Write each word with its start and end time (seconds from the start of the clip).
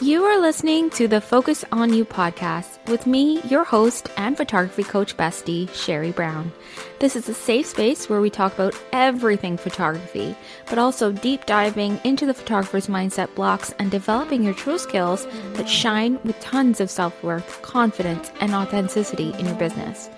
You 0.00 0.24
are 0.24 0.40
listening 0.40 0.90
to 0.90 1.06
the 1.06 1.20
Focus 1.20 1.64
on 1.70 1.94
You 1.94 2.04
podcast 2.04 2.84
with 2.88 3.06
me, 3.06 3.40
your 3.42 3.62
host 3.62 4.08
and 4.16 4.36
photography 4.36 4.82
coach 4.82 5.16
bestie, 5.16 5.72
Sherry 5.72 6.10
Brown. 6.10 6.50
This 6.98 7.14
is 7.14 7.28
a 7.28 7.34
safe 7.34 7.66
space 7.66 8.08
where 8.08 8.20
we 8.20 8.28
talk 8.28 8.52
about 8.54 8.74
everything 8.92 9.56
photography, 9.56 10.34
but 10.68 10.78
also 10.78 11.12
deep 11.12 11.46
diving 11.46 12.00
into 12.02 12.26
the 12.26 12.34
photographer's 12.34 12.88
mindset 12.88 13.32
blocks 13.36 13.72
and 13.78 13.88
developing 13.88 14.42
your 14.42 14.52
true 14.52 14.78
skills 14.78 15.28
that 15.52 15.68
shine 15.68 16.18
with 16.24 16.40
tons 16.40 16.80
of 16.80 16.90
self 16.90 17.22
worth, 17.22 17.62
confidence, 17.62 18.32
and 18.40 18.52
authenticity 18.52 19.32
in 19.38 19.46
your 19.46 19.54
business. 19.54 20.10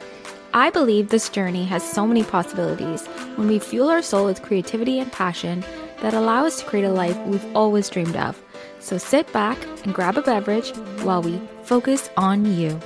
I 0.55 0.71
believe 0.71 1.11
this 1.11 1.29
journey 1.29 1.67
has 1.67 1.89
so 1.89 2.07
many 2.07 2.25
possibilities 2.25 3.07
when 3.37 3.47
we 3.47 3.59
fuel 3.59 3.91
our 3.91 4.01
soul 4.01 4.25
with 4.25 4.41
creativity 4.41 5.01
and 5.01 5.13
passion 5.13 5.63
that 6.01 6.15
allow 6.15 6.47
us 6.47 6.61
to 6.61 6.65
create 6.65 6.87
a 6.87 6.91
life 6.91 7.19
we've 7.27 7.55
always 7.55 7.91
dreamed 7.91 8.17
of. 8.17 8.41
So 8.87 8.99
sit 8.99 9.33
back 9.33 9.59
and 9.83 9.93
grab 9.93 10.17
a 10.17 10.23
beverage 10.23 10.71
while 11.03 11.21
we 11.21 11.41
focus 11.65 12.09
on 12.17 12.47
you. 12.57 12.79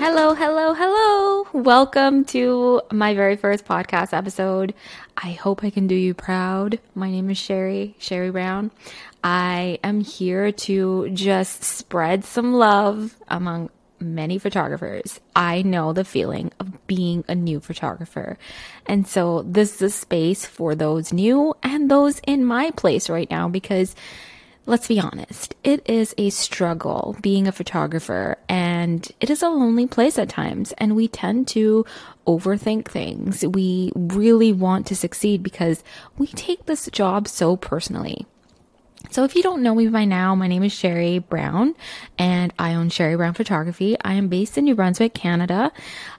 Hello, 0.00 0.34
hello, 0.34 0.74
hello. 0.74 1.46
Welcome 1.52 2.24
to 2.34 2.82
my 2.90 3.14
very 3.14 3.36
first 3.36 3.64
podcast 3.64 4.12
episode. 4.12 4.74
I 5.16 5.30
hope 5.30 5.62
I 5.62 5.70
can 5.70 5.86
do 5.86 5.94
you 5.94 6.14
proud. 6.14 6.80
My 6.96 7.12
name 7.12 7.30
is 7.30 7.38
Sherry, 7.38 7.94
Sherry 8.00 8.32
Brown. 8.32 8.72
I 9.22 9.78
am 9.84 10.00
here 10.00 10.50
to 10.50 11.10
just 11.10 11.62
spread 11.62 12.24
some 12.24 12.54
love 12.54 13.14
among 13.28 13.70
many 14.00 14.38
photographers. 14.38 15.20
I 15.34 15.62
know 15.62 15.92
the 15.92 16.04
feeling 16.04 16.52
of 16.60 16.86
being 16.86 17.24
a 17.28 17.34
new 17.34 17.60
photographer. 17.60 18.38
And 18.86 19.06
so 19.06 19.42
this 19.42 19.76
is 19.76 19.82
a 19.82 19.90
space 19.90 20.46
for 20.46 20.74
those 20.74 21.12
new 21.12 21.54
and 21.62 21.90
those 21.90 22.20
in 22.26 22.44
my 22.44 22.70
place 22.72 23.08
right 23.08 23.30
now 23.30 23.48
because 23.48 23.94
let's 24.66 24.86
be 24.86 25.00
honest, 25.00 25.54
it 25.64 25.88
is 25.88 26.14
a 26.18 26.28
struggle 26.28 27.16
being 27.22 27.48
a 27.48 27.52
photographer 27.52 28.36
and 28.50 29.10
it 29.18 29.30
is 29.30 29.42
a 29.42 29.48
lonely 29.48 29.86
place 29.86 30.18
at 30.18 30.28
times. 30.28 30.72
And 30.76 30.94
we 30.94 31.08
tend 31.08 31.48
to 31.48 31.86
overthink 32.26 32.86
things. 32.86 33.44
We 33.46 33.92
really 33.94 34.52
want 34.52 34.86
to 34.88 34.96
succeed 34.96 35.42
because 35.42 35.82
we 36.18 36.26
take 36.28 36.66
this 36.66 36.88
job 36.92 37.26
so 37.28 37.56
personally. 37.56 38.26
So 39.10 39.24
if 39.24 39.34
you 39.34 39.42
don't 39.42 39.62
know 39.62 39.74
me 39.74 39.88
by 39.88 40.04
now, 40.04 40.34
my 40.34 40.48
name 40.48 40.62
is 40.62 40.72
Sherry 40.72 41.18
Brown 41.18 41.74
and 42.18 42.52
I 42.58 42.74
own 42.74 42.90
Sherry 42.90 43.16
Brown 43.16 43.32
Photography. 43.32 43.96
I 44.02 44.14
am 44.14 44.28
based 44.28 44.58
in 44.58 44.64
New 44.64 44.74
Brunswick, 44.74 45.14
Canada. 45.14 45.72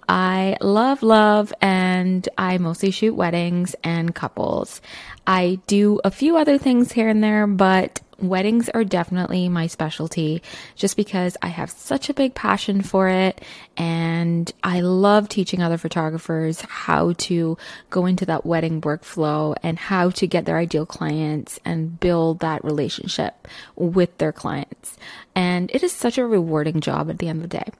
I 0.07 0.57
love, 0.59 1.03
love, 1.03 1.53
and 1.61 2.27
I 2.35 2.57
mostly 2.57 2.89
shoot 2.89 3.13
weddings 3.13 3.75
and 3.83 4.15
couples. 4.15 4.81
I 5.27 5.59
do 5.67 6.01
a 6.03 6.09
few 6.09 6.35
other 6.35 6.57
things 6.57 6.91
here 6.91 7.07
and 7.07 7.23
there, 7.23 7.45
but 7.45 8.01
weddings 8.21 8.69
are 8.69 8.83
definitely 8.83 9.49
my 9.49 9.67
specialty 9.67 10.41
just 10.75 10.95
because 10.95 11.37
I 11.41 11.47
have 11.47 11.69
such 11.69 12.09
a 12.09 12.13
big 12.13 12.33
passion 12.33 12.81
for 12.81 13.09
it 13.09 13.41
and 13.77 14.51
I 14.63 14.81
love 14.81 15.29
teaching 15.29 15.61
other 15.61 15.77
photographers 15.77 16.61
how 16.61 17.13
to 17.13 17.57
go 17.89 18.05
into 18.05 18.25
that 18.25 18.45
wedding 18.45 18.81
workflow 18.81 19.55
and 19.63 19.77
how 19.79 20.09
to 20.11 20.27
get 20.27 20.45
their 20.45 20.57
ideal 20.57 20.85
clients 20.85 21.59
and 21.65 21.99
build 21.99 22.39
that 22.39 22.63
relationship 22.63 23.47
with 23.75 24.17
their 24.17 24.31
clients. 24.31 24.97
And 25.35 25.71
it 25.73 25.83
is 25.83 25.91
such 25.91 26.17
a 26.17 26.25
rewarding 26.25 26.81
job 26.81 27.09
at 27.09 27.19
the 27.19 27.27
end 27.27 27.43
of 27.43 27.49
the 27.49 27.57
day. 27.57 27.71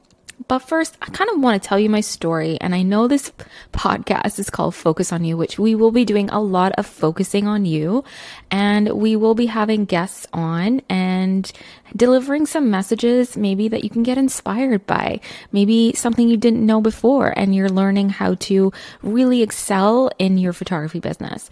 But 0.48 0.60
first, 0.60 0.98
I 1.02 1.08
kind 1.08 1.30
of 1.30 1.42
want 1.42 1.62
to 1.62 1.68
tell 1.68 1.80
you 1.80 1.90
my 1.90 2.02
story. 2.02 2.58
And 2.62 2.74
I 2.74 2.82
know 2.82 3.08
this 3.08 3.32
podcast 3.74 4.40
is 4.40 4.50
called 4.50 4.74
Focus 4.74 5.12
on 5.12 5.24
You, 5.24 5.38
which 5.38 5.60
we 5.60 5.76
will 5.76 5.92
be 5.92 6.06
doing 6.06 6.30
a 6.30 6.40
lot 6.40 6.72
of 6.74 6.86
focusing 6.86 7.46
on 7.46 7.66
you. 7.66 8.04
And 8.50 8.90
we 8.90 9.16
will 9.16 9.36
be 9.36 9.48
having 9.48 9.86
guests 9.86 10.26
on 10.34 10.82
and 10.90 11.52
delivering 11.96 12.46
some 12.46 12.72
messages 12.72 13.36
maybe 13.36 13.68
that 13.68 13.84
you 13.84 13.90
can 13.90 14.04
get 14.04 14.18
inspired 14.18 14.88
by. 14.88 15.20
Maybe 15.52 15.94
something 15.94 16.30
you 16.30 16.38
didn't 16.38 16.66
know 16.66 16.82
before 16.82 17.34
and 17.38 17.54
you're 17.54 17.70
learning 17.70 18.10
how 18.10 18.36
to 18.36 18.72
really 19.04 19.42
excel 19.42 20.10
in 20.20 20.38
your 20.38 20.54
photography 20.54 21.00
business. 21.00 21.50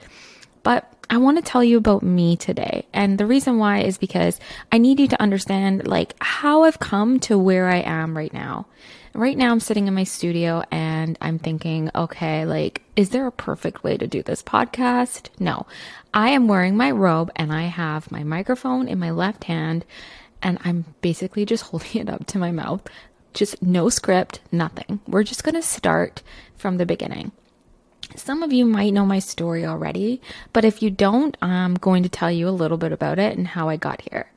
But 0.67 0.91
I 1.09 1.15
want 1.15 1.37
to 1.37 1.49
tell 1.49 1.63
you 1.63 1.77
about 1.77 2.03
me 2.03 2.35
today. 2.35 2.85
And 2.91 3.17
the 3.17 3.25
reason 3.25 3.57
why 3.57 3.83
is 3.83 3.97
because 3.97 4.37
I 4.69 4.79
need 4.79 4.99
you 4.99 5.07
to 5.07 5.21
understand 5.21 5.87
like 5.87 6.13
how 6.19 6.63
I've 6.63 6.79
come 6.79 7.21
to 7.21 7.37
where 7.37 7.69
I 7.69 7.77
am 7.77 8.17
right 8.17 8.33
now. 8.33 8.65
Right 9.13 9.37
now 9.37 9.53
I'm 9.53 9.61
sitting 9.61 9.87
in 9.87 9.93
my 9.93 10.03
studio 10.03 10.63
and 10.69 11.17
I'm 11.21 11.39
thinking, 11.39 11.89
okay, 11.95 12.45
like, 12.45 12.81
is 12.97 13.11
there 13.11 13.27
a 13.27 13.31
perfect 13.31 13.85
way 13.85 13.95
to 13.95 14.07
do 14.07 14.21
this 14.21 14.43
podcast? 14.43 15.29
No. 15.39 15.65
I 16.13 16.31
am 16.31 16.49
wearing 16.49 16.75
my 16.75 16.91
robe 16.91 17.31
and 17.37 17.53
I 17.53 17.67
have 17.67 18.11
my 18.11 18.25
microphone 18.25 18.89
in 18.89 18.99
my 18.99 19.11
left 19.11 19.45
hand 19.45 19.85
and 20.41 20.57
I'm 20.65 20.83
basically 20.99 21.45
just 21.45 21.63
holding 21.67 22.01
it 22.01 22.09
up 22.09 22.27
to 22.27 22.39
my 22.39 22.51
mouth. 22.51 22.81
Just 23.33 23.63
no 23.63 23.87
script, 23.87 24.41
nothing. 24.51 24.99
We're 25.07 25.23
just 25.23 25.45
going 25.45 25.55
to 25.55 25.61
start 25.61 26.23
from 26.57 26.75
the 26.75 26.85
beginning. 26.85 27.31
Some 28.15 28.43
of 28.43 28.53
you 28.53 28.65
might 28.65 28.93
know 28.93 29.05
my 29.05 29.19
story 29.19 29.65
already, 29.65 30.21
but 30.53 30.65
if 30.65 30.81
you 30.81 30.89
don't, 30.89 31.35
I'm 31.41 31.75
going 31.75 32.03
to 32.03 32.09
tell 32.09 32.31
you 32.31 32.47
a 32.47 32.51
little 32.51 32.77
bit 32.77 32.91
about 32.91 33.19
it 33.19 33.37
and 33.37 33.47
how 33.47 33.69
I 33.69 33.77
got 33.77 34.01
here. 34.09 34.31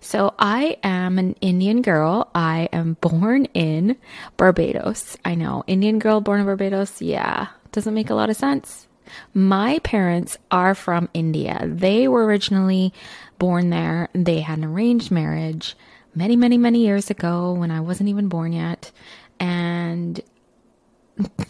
So, 0.00 0.34
I 0.38 0.78
am 0.82 1.18
an 1.18 1.34
Indian 1.40 1.82
girl. 1.82 2.30
I 2.34 2.68
am 2.72 2.96
born 3.00 3.44
in 3.46 3.96
Barbados. 4.36 5.16
I 5.24 5.34
know, 5.34 5.64
Indian 5.66 5.98
girl 5.98 6.20
born 6.20 6.40
in 6.40 6.46
Barbados. 6.46 7.00
Yeah, 7.02 7.48
doesn't 7.72 7.94
make 7.94 8.10
a 8.10 8.14
lot 8.14 8.30
of 8.30 8.36
sense. 8.36 8.88
My 9.34 9.78
parents 9.80 10.38
are 10.50 10.74
from 10.74 11.08
India. 11.14 11.62
They 11.64 12.08
were 12.08 12.24
originally 12.24 12.92
born 13.38 13.70
there. 13.70 14.08
They 14.14 14.40
had 14.40 14.58
an 14.58 14.64
arranged 14.64 15.10
marriage 15.10 15.76
many, 16.14 16.36
many, 16.36 16.58
many 16.58 16.80
years 16.80 17.10
ago 17.10 17.52
when 17.52 17.70
I 17.70 17.80
wasn't 17.80 18.08
even 18.08 18.28
born 18.28 18.52
yet. 18.52 18.90
And 19.38 20.20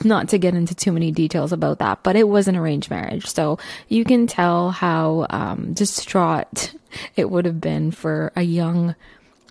not 0.04 0.28
to 0.28 0.38
get 0.38 0.54
into 0.54 0.74
too 0.74 0.92
many 0.92 1.10
details 1.10 1.52
about 1.52 1.78
that, 1.80 2.02
but 2.02 2.16
it 2.16 2.28
was 2.28 2.48
an 2.48 2.56
arranged 2.56 2.90
marriage. 2.90 3.26
So 3.26 3.58
you 3.88 4.04
can 4.04 4.26
tell 4.26 4.70
how 4.70 5.26
um, 5.30 5.72
distraught 5.72 6.72
it 7.16 7.30
would 7.30 7.44
have 7.44 7.60
been 7.60 7.90
for 7.90 8.32
a 8.36 8.42
young 8.42 8.94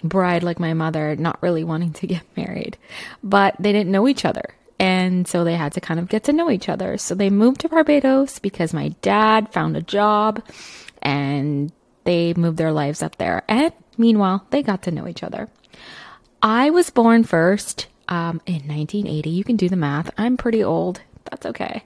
bride 0.04 0.44
like 0.44 0.60
my 0.60 0.74
mother 0.74 1.16
not 1.16 1.42
really 1.42 1.64
wanting 1.64 1.94
to 1.94 2.08
get 2.08 2.24
married. 2.38 2.78
But 3.24 3.56
they 3.60 3.72
didn't 3.72 3.92
know 3.92 4.08
each 4.08 4.26
other. 4.26 4.56
And 4.78 5.28
so 5.28 5.44
they 5.44 5.56
had 5.56 5.74
to 5.74 5.82
kind 5.82 6.00
of 6.00 6.10
get 6.10 6.26
to 6.26 6.34
know 6.34 6.52
each 6.52 6.68
other. 6.68 6.98
So 6.98 7.16
they 7.16 7.30
moved 7.30 7.62
to 7.62 7.70
Barbados 7.70 8.40
because 8.40 8.74
my 8.74 8.90
dad 9.02 9.54
found 9.54 9.78
a 9.78 9.82
job 9.82 10.44
and 11.02 11.72
they 12.04 12.34
moved 12.34 12.58
their 12.58 12.74
lives 12.74 13.02
up 13.02 13.18
there. 13.18 13.44
And 13.48 13.72
meanwhile, 13.98 14.46
they 14.50 14.64
got 14.64 14.84
to 14.84 14.92
know 14.92 15.08
each 15.08 15.24
other. 15.24 15.48
I 16.42 16.72
was 16.72 16.90
born 16.90 17.24
first 17.24 17.88
um, 18.08 18.42
in 18.46 18.68
1980. 18.68 19.30
You 19.30 19.44
can 19.44 19.56
do 19.56 19.70
the 19.70 19.76
math. 19.76 20.12
I'm 20.18 20.38
pretty 20.38 20.64
old. 20.64 21.02
That's 21.30 21.46
okay. 21.46 21.84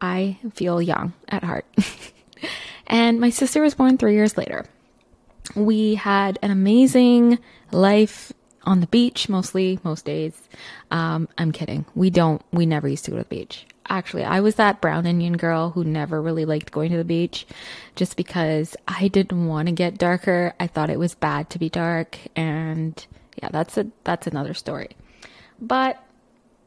I 0.00 0.38
feel 0.54 0.80
young 0.80 1.12
at 1.28 1.44
heart. 1.44 1.66
and 2.86 3.20
my 3.20 3.30
sister 3.30 3.62
was 3.62 3.74
born 3.74 3.98
three 3.98 4.14
years 4.14 4.36
later. 4.36 4.64
We 5.54 5.96
had 5.96 6.38
an 6.42 6.50
amazing 6.50 7.38
life 7.70 8.32
on 8.64 8.80
the 8.80 8.86
beach, 8.86 9.28
mostly, 9.28 9.78
most 9.82 10.04
days. 10.04 10.40
Um, 10.90 11.28
I'm 11.38 11.52
kidding. 11.52 11.84
We 11.94 12.10
don't, 12.10 12.42
we 12.52 12.66
never 12.66 12.88
used 12.88 13.04
to 13.06 13.10
go 13.10 13.16
to 13.16 13.22
the 13.22 13.28
beach. 13.28 13.66
Actually, 13.88 14.22
I 14.22 14.40
was 14.40 14.54
that 14.54 14.80
brown 14.80 15.06
Indian 15.06 15.36
girl 15.36 15.70
who 15.70 15.82
never 15.82 16.22
really 16.22 16.44
liked 16.44 16.70
going 16.70 16.92
to 16.92 16.96
the 16.96 17.04
beach 17.04 17.46
just 17.96 18.16
because 18.16 18.76
I 18.86 19.08
didn't 19.08 19.48
want 19.48 19.66
to 19.66 19.72
get 19.72 19.98
darker. 19.98 20.54
I 20.60 20.68
thought 20.68 20.90
it 20.90 20.98
was 20.98 21.14
bad 21.14 21.50
to 21.50 21.58
be 21.58 21.68
dark. 21.68 22.16
And 22.36 23.04
yeah, 23.42 23.48
that's 23.50 23.76
a, 23.76 23.88
that's 24.04 24.28
another 24.28 24.54
story. 24.54 24.90
But 25.60 26.02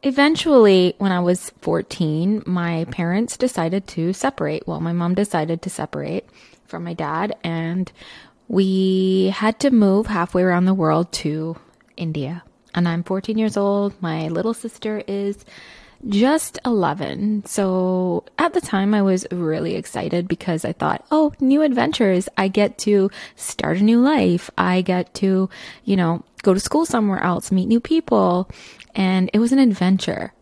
eventually, 0.04 0.96
when 0.98 1.12
I 1.12 1.20
was 1.20 1.52
14, 1.62 2.44
my 2.46 2.86
parents 2.86 3.38
decided 3.38 3.88
to 3.90 4.14
separate. 4.14 4.68
Well, 4.68 4.80
my 4.80 4.94
mom 4.94 5.16
decided 5.16 5.62
to 5.63 5.69
separate 5.69 6.25
from 6.66 6.84
my 6.84 6.94
dad, 6.94 7.36
and 7.44 7.92
we 8.48 9.34
had 9.36 9.60
to 9.62 9.72
move 9.72 10.07
halfway 10.07 10.44
around 10.44 10.66
the 10.66 10.74
world 10.74 11.12
to 11.13 11.56
India. 11.98 12.44
And 12.75 12.88
I'm 12.88 13.04
14 13.04 13.38
years 13.38 13.57
old. 13.57 13.94
My 14.01 14.28
little 14.28 14.54
sister 14.54 15.04
is 15.07 15.45
just 16.10 16.60
11. 16.66 17.45
So 17.45 18.25
at 18.38 18.54
the 18.54 18.62
time, 18.62 18.94
I 18.94 19.01
was 19.01 19.25
really 19.31 19.75
excited 19.75 20.28
because 20.28 20.66
I 20.66 20.74
thought, 20.74 21.06
oh, 21.12 21.34
new 21.40 21.62
adventures. 21.62 22.28
I 22.38 22.48
get 22.48 22.78
to 22.80 23.10
start 23.36 23.78
a 23.78 23.84
new 23.84 24.01
life. 24.01 24.50
I 24.57 24.81
get 24.81 25.13
to, 25.16 25.50
you 25.86 25.95
know, 25.95 26.24
go 26.44 26.54
to 26.54 26.60
school 26.60 26.86
somewhere 26.86 27.24
else, 27.24 27.51
meet 27.51 27.66
new 27.66 27.80
people 27.80 28.50
and 28.95 29.30
it 29.34 29.40
was 29.40 29.51
an 29.51 29.60
adventure. 29.60 30.34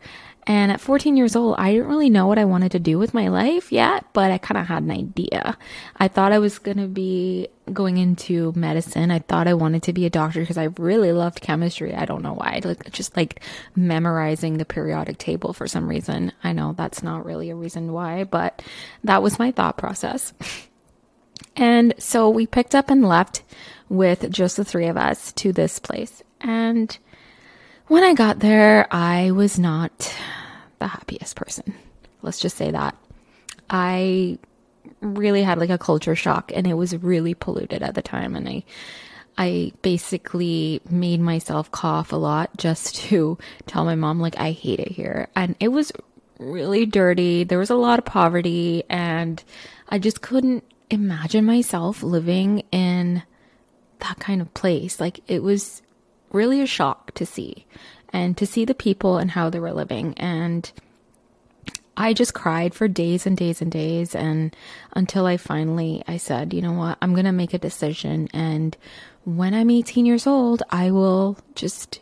And 0.47 0.71
at 0.71 0.81
14 0.81 1.15
years 1.15 1.35
old, 1.35 1.55
I 1.59 1.71
didn't 1.71 1.87
really 1.87 2.09
know 2.09 2.25
what 2.25 2.39
I 2.39 2.45
wanted 2.45 2.71
to 2.71 2.79
do 2.79 2.97
with 2.97 3.13
my 3.13 3.27
life 3.27 3.71
yet, 3.71 4.05
but 4.11 4.31
I 4.31 4.39
kind 4.39 4.57
of 4.57 4.65
had 4.65 4.81
an 4.81 4.89
idea. 4.89 5.55
I 5.97 6.07
thought 6.07 6.31
I 6.31 6.39
was 6.39 6.57
going 6.57 6.77
to 6.77 6.87
be 6.87 7.47
going 7.71 7.99
into 7.99 8.51
medicine. 8.55 9.11
I 9.11 9.19
thought 9.19 9.47
I 9.47 9.53
wanted 9.53 9.83
to 9.83 9.93
be 9.93 10.05
a 10.07 10.09
doctor 10.09 10.39
because 10.39 10.57
I 10.57 10.69
really 10.79 11.11
loved 11.11 11.41
chemistry. 11.41 11.93
I 11.93 12.05
don't 12.05 12.23
know 12.23 12.33
why. 12.33 12.59
I 12.65 12.89
just 12.89 13.15
like 13.15 13.41
memorizing 13.75 14.57
the 14.57 14.65
periodic 14.65 15.19
table 15.19 15.53
for 15.53 15.67
some 15.67 15.87
reason. 15.87 16.31
I 16.43 16.53
know 16.53 16.73
that's 16.73 17.03
not 17.03 17.23
really 17.23 17.51
a 17.51 17.55
reason 17.55 17.93
why, 17.93 18.23
but 18.23 18.63
that 19.03 19.21
was 19.21 19.37
my 19.37 19.51
thought 19.51 19.77
process. 19.77 20.33
And 21.55 21.93
so 21.97 22.29
we 22.29 22.47
picked 22.47 22.75
up 22.75 22.89
and 22.89 23.05
left 23.05 23.43
with 23.91 24.31
just 24.31 24.55
the 24.55 24.63
three 24.63 24.87
of 24.87 24.95
us 24.95 25.33
to 25.33 25.51
this 25.51 25.77
place. 25.77 26.23
And 26.39 26.97
when 27.87 28.05
I 28.05 28.13
got 28.13 28.39
there, 28.39 28.87
I 28.89 29.31
was 29.31 29.59
not 29.59 30.15
the 30.79 30.87
happiest 30.87 31.35
person. 31.35 31.73
Let's 32.21 32.39
just 32.39 32.55
say 32.55 32.71
that. 32.71 32.95
I 33.69 34.39
really 35.01 35.43
had 35.43 35.57
like 35.57 35.69
a 35.69 35.77
culture 35.77 36.15
shock 36.15 36.53
and 36.55 36.65
it 36.65 36.75
was 36.75 36.95
really 36.95 37.33
polluted 37.33 37.83
at 37.83 37.95
the 37.95 38.01
time 38.01 38.35
and 38.35 38.47
I 38.47 38.63
I 39.37 39.71
basically 39.81 40.81
made 40.89 41.19
myself 41.19 41.71
cough 41.71 42.13
a 42.13 42.17
lot 42.17 42.55
just 42.57 42.95
to 43.07 43.37
tell 43.65 43.83
my 43.83 43.95
mom 43.95 44.21
like 44.21 44.37
I 44.39 44.51
hate 44.51 44.79
it 44.79 44.91
here. 44.91 45.27
And 45.35 45.55
it 45.59 45.69
was 45.69 45.91
really 46.39 46.85
dirty. 46.85 47.43
There 47.43 47.59
was 47.59 47.69
a 47.69 47.75
lot 47.75 47.99
of 47.99 48.05
poverty 48.05 48.83
and 48.89 49.43
I 49.89 49.99
just 49.99 50.21
couldn't 50.21 50.63
imagine 50.89 51.43
myself 51.43 52.03
living 52.03 52.63
in 52.71 53.23
that 54.01 54.19
kind 54.19 54.41
of 54.41 54.53
place. 54.53 54.99
Like 54.99 55.21
it 55.27 55.41
was 55.41 55.81
really 56.31 56.61
a 56.61 56.65
shock 56.67 57.13
to 57.15 57.25
see 57.25 57.65
and 58.13 58.37
to 58.37 58.45
see 58.45 58.65
the 58.65 58.75
people 58.75 59.17
and 59.17 59.31
how 59.31 59.49
they 59.49 59.59
were 59.59 59.73
living. 59.73 60.13
And 60.17 60.71
I 61.95 62.13
just 62.13 62.33
cried 62.33 62.73
for 62.73 62.87
days 62.87 63.25
and 63.25 63.37
days 63.37 63.61
and 63.61 63.71
days. 63.71 64.15
And 64.15 64.55
until 64.93 65.25
I 65.25 65.37
finally, 65.37 66.03
I 66.07 66.17
said, 66.17 66.53
you 66.53 66.61
know 66.61 66.73
what, 66.73 66.97
I'm 67.01 67.13
going 67.13 67.25
to 67.25 67.31
make 67.31 67.53
a 67.53 67.59
decision. 67.59 68.29
And 68.33 68.75
when 69.23 69.53
I'm 69.53 69.69
18 69.69 70.05
years 70.05 70.25
old, 70.25 70.63
I 70.69 70.91
will 70.91 71.37
just 71.55 71.99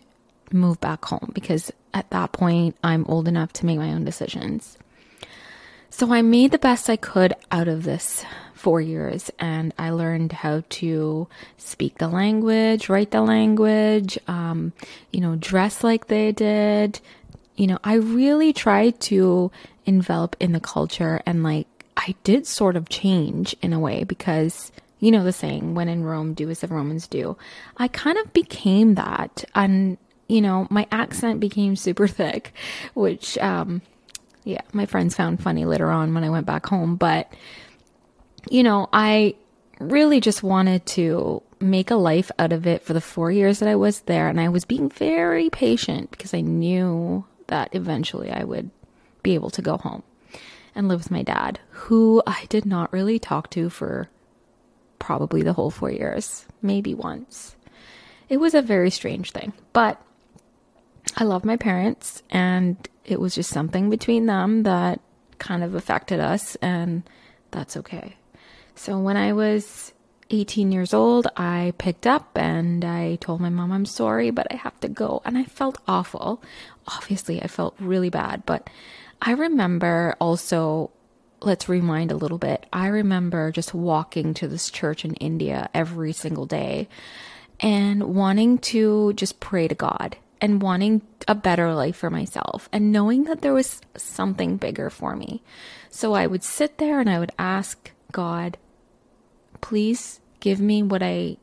move 0.51 0.79
back 0.79 1.05
home 1.05 1.31
because 1.33 1.71
at 1.93 2.09
that 2.11 2.31
point, 2.31 2.75
I'm 2.83 3.05
old 3.05 3.27
enough 3.27 3.53
to 3.53 3.65
make 3.65 3.77
my 3.77 3.91
own 3.91 4.05
decisions. 4.05 4.77
So 5.89 6.13
I 6.13 6.21
made 6.21 6.51
the 6.51 6.59
best 6.59 6.89
I 6.89 6.95
could 6.95 7.33
out 7.51 7.67
of 7.67 7.83
this 7.83 8.23
four 8.59 8.81
years 8.81 9.31
and 9.39 9.73
I 9.77 9.91
learned 9.91 10.31
how 10.31 10.63
to 10.69 11.27
speak 11.57 11.97
the 11.97 12.07
language, 12.07 12.89
write 12.89 13.11
the 13.11 13.21
language, 13.21 14.19
um, 14.27 14.73
you 15.11 15.21
know, 15.21 15.35
dress 15.35 15.83
like 15.83 16.07
they 16.07 16.31
did. 16.31 16.99
You 17.55 17.67
know, 17.67 17.79
I 17.83 17.95
really 17.95 18.53
tried 18.53 18.99
to 19.01 19.51
envelop 19.85 20.35
in 20.39 20.51
the 20.51 20.59
culture 20.59 21.21
and 21.25 21.43
like 21.43 21.67
I 21.97 22.15
did 22.23 22.45
sort 22.45 22.75
of 22.75 22.89
change 22.89 23.55
in 23.61 23.73
a 23.73 23.79
way 23.79 24.03
because 24.03 24.71
you 24.99 25.11
know 25.11 25.23
the 25.23 25.31
saying, 25.31 25.75
when 25.75 25.87
in 25.87 26.03
Rome, 26.03 26.33
do 26.33 26.49
as 26.49 26.59
the 26.59 26.67
Romans 26.67 27.07
do. 27.07 27.37
I 27.77 27.87
kind 27.87 28.17
of 28.17 28.33
became 28.33 28.95
that 28.95 29.45
and 29.55 29.97
you 30.29 30.41
know, 30.41 30.67
my 30.69 30.87
accent 30.91 31.41
became 31.41 31.75
super 31.75 32.07
thick, 32.19 32.53
which, 32.93 33.37
um, 33.39 33.81
yeah, 34.45 34.61
my 34.71 34.85
friends 34.85 35.15
found 35.15 35.41
funny 35.41 35.65
later 35.65 35.89
on 35.89 36.13
when 36.13 36.23
I 36.23 36.29
went 36.29 36.45
back 36.45 36.65
home. 36.65 36.95
But 36.95 37.33
you 38.49 38.63
know, 38.63 38.89
I 38.93 39.35
really 39.79 40.19
just 40.19 40.43
wanted 40.43 40.85
to 40.85 41.41
make 41.59 41.91
a 41.91 41.95
life 41.95 42.31
out 42.39 42.53
of 42.53 42.65
it 42.67 42.83
for 42.83 42.93
the 42.93 43.01
four 43.01 43.31
years 43.31 43.59
that 43.59 43.69
I 43.69 43.75
was 43.75 44.01
there. 44.01 44.27
And 44.27 44.39
I 44.39 44.49
was 44.49 44.65
being 44.65 44.89
very 44.89 45.49
patient 45.49 46.11
because 46.11 46.33
I 46.33 46.41
knew 46.41 47.25
that 47.47 47.69
eventually 47.73 48.31
I 48.31 48.43
would 48.43 48.69
be 49.23 49.33
able 49.33 49.49
to 49.51 49.61
go 49.61 49.77
home 49.77 50.03
and 50.75 50.87
live 50.87 50.99
with 50.99 51.11
my 51.11 51.23
dad, 51.23 51.59
who 51.71 52.21
I 52.25 52.45
did 52.49 52.65
not 52.65 52.93
really 52.93 53.19
talk 53.19 53.49
to 53.51 53.69
for 53.69 54.09
probably 54.99 55.41
the 55.41 55.53
whole 55.53 55.71
four 55.71 55.91
years, 55.91 56.45
maybe 56.61 56.93
once. 56.93 57.55
It 58.29 58.37
was 58.37 58.53
a 58.53 58.61
very 58.61 58.91
strange 58.91 59.31
thing, 59.31 59.53
but 59.73 59.99
I 61.17 61.23
love 61.23 61.43
my 61.43 61.57
parents, 61.57 62.21
and 62.29 62.77
it 63.03 63.19
was 63.19 63.33
just 63.33 63.49
something 63.49 63.89
between 63.89 64.27
them 64.27 64.63
that 64.63 65.01
kind 65.39 65.63
of 65.63 65.73
affected 65.73 66.19
us, 66.19 66.55
and 66.61 67.01
that's 67.49 67.75
okay. 67.77 68.15
So 68.79 68.97
when 68.97 69.17
I 69.17 69.33
was 69.33 69.91
18 70.29 70.71
years 70.71 70.93
old, 70.93 71.27
I 71.35 71.73
picked 71.77 72.07
up 72.07 72.37
and 72.37 72.85
I 72.85 73.17
told 73.17 73.41
my 73.41 73.49
mom, 73.49 73.73
I'm 73.73 73.85
sorry, 73.85 74.31
but 74.31 74.47
I 74.53 74.55
have 74.55 74.79
to 74.79 74.87
go. 74.87 75.21
And 75.25 75.37
I 75.37 75.43
felt 75.43 75.79
awful. 75.85 76.41
Obviously, 76.87 77.41
I 77.41 77.47
felt 77.47 77.75
really 77.77 78.09
bad. 78.09 78.45
But 78.45 78.69
I 79.21 79.31
remember 79.31 80.15
also, 80.21 80.91
let's 81.41 81.67
rewind 81.67 82.13
a 82.13 82.15
little 82.15 82.37
bit. 82.37 82.67
I 82.71 82.87
remember 82.87 83.51
just 83.51 83.73
walking 83.73 84.33
to 84.35 84.47
this 84.47 84.71
church 84.71 85.03
in 85.03 85.13
India 85.15 85.69
every 85.73 86.13
single 86.13 86.45
day 86.45 86.87
and 87.59 88.15
wanting 88.15 88.59
to 88.59 89.11
just 89.11 89.41
pray 89.41 89.67
to 89.67 89.75
God 89.75 90.15
and 90.39 90.61
wanting 90.61 91.01
a 91.27 91.35
better 91.35 91.73
life 91.73 91.97
for 91.97 92.09
myself 92.09 92.69
and 92.71 92.93
knowing 92.93 93.25
that 93.25 93.41
there 93.41 93.53
was 93.53 93.81
something 93.97 94.55
bigger 94.55 94.89
for 94.89 95.17
me. 95.17 95.43
So 95.89 96.13
I 96.13 96.27
would 96.27 96.45
sit 96.45 96.77
there 96.77 97.01
and 97.01 97.09
I 97.09 97.19
would 97.19 97.33
ask 97.37 97.91
God, 98.13 98.57
please 99.61 100.19
give 100.39 100.59
me 100.59 100.83
what 100.83 101.03
I 101.03 101.37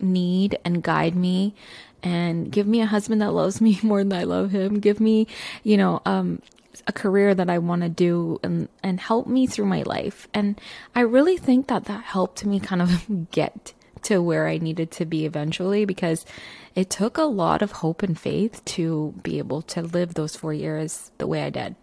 need 0.00 0.58
and 0.64 0.82
guide 0.82 1.16
me 1.16 1.54
and 2.02 2.50
give 2.50 2.66
me 2.66 2.80
a 2.80 2.86
husband 2.86 3.22
that 3.22 3.32
loves 3.32 3.60
me 3.60 3.78
more 3.82 4.04
than 4.04 4.12
I 4.12 4.24
love 4.24 4.50
him. 4.50 4.80
Give 4.80 5.00
me, 5.00 5.26
you 5.62 5.76
know, 5.76 6.02
um, 6.04 6.40
a 6.86 6.92
career 6.92 7.34
that 7.34 7.48
I 7.48 7.58
want 7.58 7.82
to 7.82 7.88
do 7.88 8.40
and, 8.42 8.68
and 8.82 9.00
help 9.00 9.26
me 9.26 9.46
through 9.46 9.66
my 9.66 9.82
life. 9.82 10.28
And 10.34 10.60
I 10.94 11.00
really 11.00 11.36
think 11.36 11.68
that 11.68 11.84
that 11.86 12.04
helped 12.04 12.44
me 12.44 12.60
kind 12.60 12.82
of 12.82 13.30
get 13.30 13.72
to 14.02 14.20
where 14.20 14.46
I 14.46 14.58
needed 14.58 14.90
to 14.92 15.06
be 15.06 15.24
eventually 15.24 15.86
because 15.86 16.26
it 16.74 16.90
took 16.90 17.16
a 17.16 17.22
lot 17.22 17.62
of 17.62 17.72
hope 17.72 18.02
and 18.02 18.18
faith 18.18 18.62
to 18.66 19.14
be 19.22 19.38
able 19.38 19.62
to 19.62 19.80
live 19.80 20.14
those 20.14 20.36
four 20.36 20.52
years 20.52 21.10
the 21.16 21.26
way 21.26 21.42
I 21.42 21.50
did. 21.50 21.74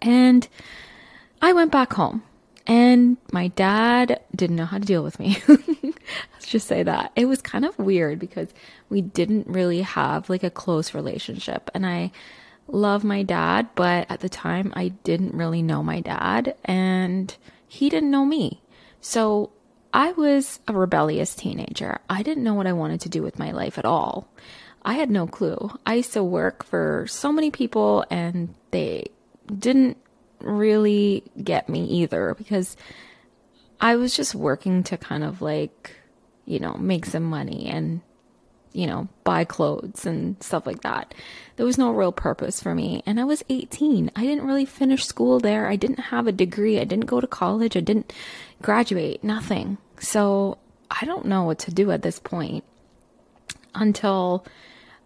And 0.00 0.48
I 1.42 1.52
went 1.52 1.72
back 1.72 1.92
home 1.92 2.22
and 2.66 3.16
my 3.32 3.48
dad 3.48 4.20
didn't 4.34 4.56
know 4.56 4.64
how 4.64 4.78
to 4.78 4.84
deal 4.84 5.02
with 5.02 5.18
me. 5.18 5.38
Let's 5.48 6.46
just 6.46 6.66
say 6.66 6.82
that. 6.82 7.12
It 7.16 7.26
was 7.26 7.42
kind 7.42 7.64
of 7.64 7.78
weird 7.78 8.18
because 8.18 8.48
we 8.88 9.00
didn't 9.00 9.46
really 9.46 9.82
have 9.82 10.28
like 10.28 10.42
a 10.42 10.50
close 10.50 10.94
relationship. 10.94 11.70
And 11.74 11.86
I 11.86 12.12
love 12.68 13.04
my 13.04 13.22
dad, 13.22 13.68
but 13.74 14.06
at 14.10 14.20
the 14.20 14.28
time 14.28 14.72
I 14.76 14.88
didn't 14.88 15.34
really 15.34 15.62
know 15.62 15.82
my 15.82 16.00
dad 16.00 16.54
and 16.64 17.34
he 17.66 17.88
didn't 17.88 18.10
know 18.10 18.24
me. 18.24 18.62
So 19.00 19.50
I 19.92 20.12
was 20.12 20.60
a 20.68 20.72
rebellious 20.72 21.34
teenager. 21.34 21.98
I 22.08 22.22
didn't 22.22 22.44
know 22.44 22.54
what 22.54 22.66
I 22.66 22.72
wanted 22.72 23.00
to 23.02 23.08
do 23.08 23.22
with 23.22 23.38
my 23.38 23.50
life 23.50 23.78
at 23.78 23.84
all. 23.84 24.28
I 24.82 24.94
had 24.94 25.10
no 25.10 25.26
clue. 25.26 25.70
I 25.84 25.94
used 25.94 26.12
to 26.12 26.22
work 26.22 26.64
for 26.64 27.06
so 27.08 27.32
many 27.32 27.50
people 27.50 28.04
and 28.10 28.54
they 28.70 29.10
didn't 29.46 29.96
really 30.42 31.24
get 31.42 31.68
me 31.68 31.84
either 31.84 32.34
because 32.36 32.76
I 33.80 33.96
was 33.96 34.14
just 34.14 34.34
working 34.34 34.82
to 34.84 34.96
kind 34.96 35.24
of 35.24 35.40
like, 35.40 35.96
you 36.44 36.58
know, 36.58 36.74
make 36.74 37.06
some 37.06 37.24
money 37.24 37.66
and, 37.66 38.02
you 38.72 38.86
know, 38.86 39.08
buy 39.24 39.44
clothes 39.44 40.06
and 40.06 40.40
stuff 40.42 40.66
like 40.66 40.82
that. 40.82 41.14
There 41.56 41.66
was 41.66 41.78
no 41.78 41.90
real 41.90 42.12
purpose 42.12 42.62
for 42.62 42.74
me. 42.74 43.02
And 43.06 43.18
I 43.18 43.24
was 43.24 43.44
18. 43.48 44.10
I 44.14 44.22
didn't 44.22 44.46
really 44.46 44.66
finish 44.66 45.06
school 45.06 45.40
there. 45.40 45.66
I 45.68 45.76
didn't 45.76 46.00
have 46.00 46.26
a 46.26 46.32
degree. 46.32 46.78
I 46.78 46.84
didn't 46.84 47.06
go 47.06 47.20
to 47.20 47.26
college. 47.26 47.76
I 47.76 47.80
didn't 47.80 48.12
graduate. 48.62 49.24
Nothing. 49.24 49.78
So 49.98 50.58
I 50.90 51.04
don't 51.04 51.26
know 51.26 51.44
what 51.44 51.58
to 51.60 51.72
do 51.72 51.90
at 51.90 52.02
this 52.02 52.18
point 52.18 52.64
until 53.74 54.44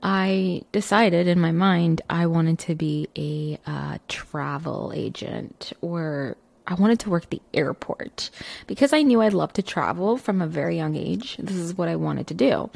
I 0.05 0.63
decided 0.71 1.27
in 1.27 1.41
my 1.41 1.51
mind 1.51 2.03
I 2.11 2.27
wanted 2.27 2.59
to 2.61 2.75
be 2.75 3.09
a 3.17 3.59
uh, 3.69 3.99
travel 4.07 4.93
agent 4.95 5.73
or 5.81 6.37
I 6.67 6.75
wanted 6.75 7.01
to 7.01 7.11
work 7.11 7.31
the 7.31 7.41
airport 7.55 8.31
because 8.67 8.93
I 8.93 9.01
knew 9.01 9.23
I'd 9.23 9.33
love 9.33 9.55
to 9.55 9.63
travel 9.63 10.19
from 10.19 10.43
a 10.43 10.47
very 10.47 10.77
young 10.77 10.95
age. 10.95 11.39
This 11.39 11.57
is 11.57 11.77
what 11.77 11.89
I 11.89 11.97
wanted 11.97 12.27
to 12.29 12.35
do. 12.35 12.71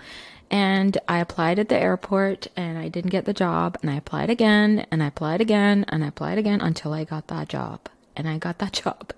And 0.50 0.96
I 1.06 1.18
applied 1.18 1.58
at 1.58 1.68
the 1.68 1.78
airport 1.78 2.46
and 2.56 2.78
I 2.78 2.88
didn't 2.88 3.10
get 3.10 3.26
the 3.26 3.34
job. 3.34 3.76
And 3.82 3.90
I 3.90 3.96
applied 3.96 4.30
again 4.30 4.86
and 4.90 5.02
I 5.02 5.08
applied 5.08 5.42
again 5.42 5.84
and 5.88 6.02
I 6.02 6.08
applied 6.08 6.38
again 6.38 6.62
until 6.62 6.94
I 6.94 7.04
got 7.04 7.28
that 7.28 7.50
job. 7.50 7.90
And 8.16 8.26
I 8.26 8.38
got 8.38 8.58
that 8.58 8.72
job. 8.84 9.12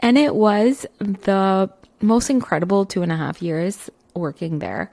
And 0.00 0.16
it 0.16 0.34
was 0.34 0.86
the 0.98 1.70
most 2.00 2.30
incredible 2.30 2.86
two 2.86 3.02
and 3.02 3.12
a 3.12 3.16
half 3.16 3.42
years 3.42 3.90
working 4.14 4.58
there 4.58 4.90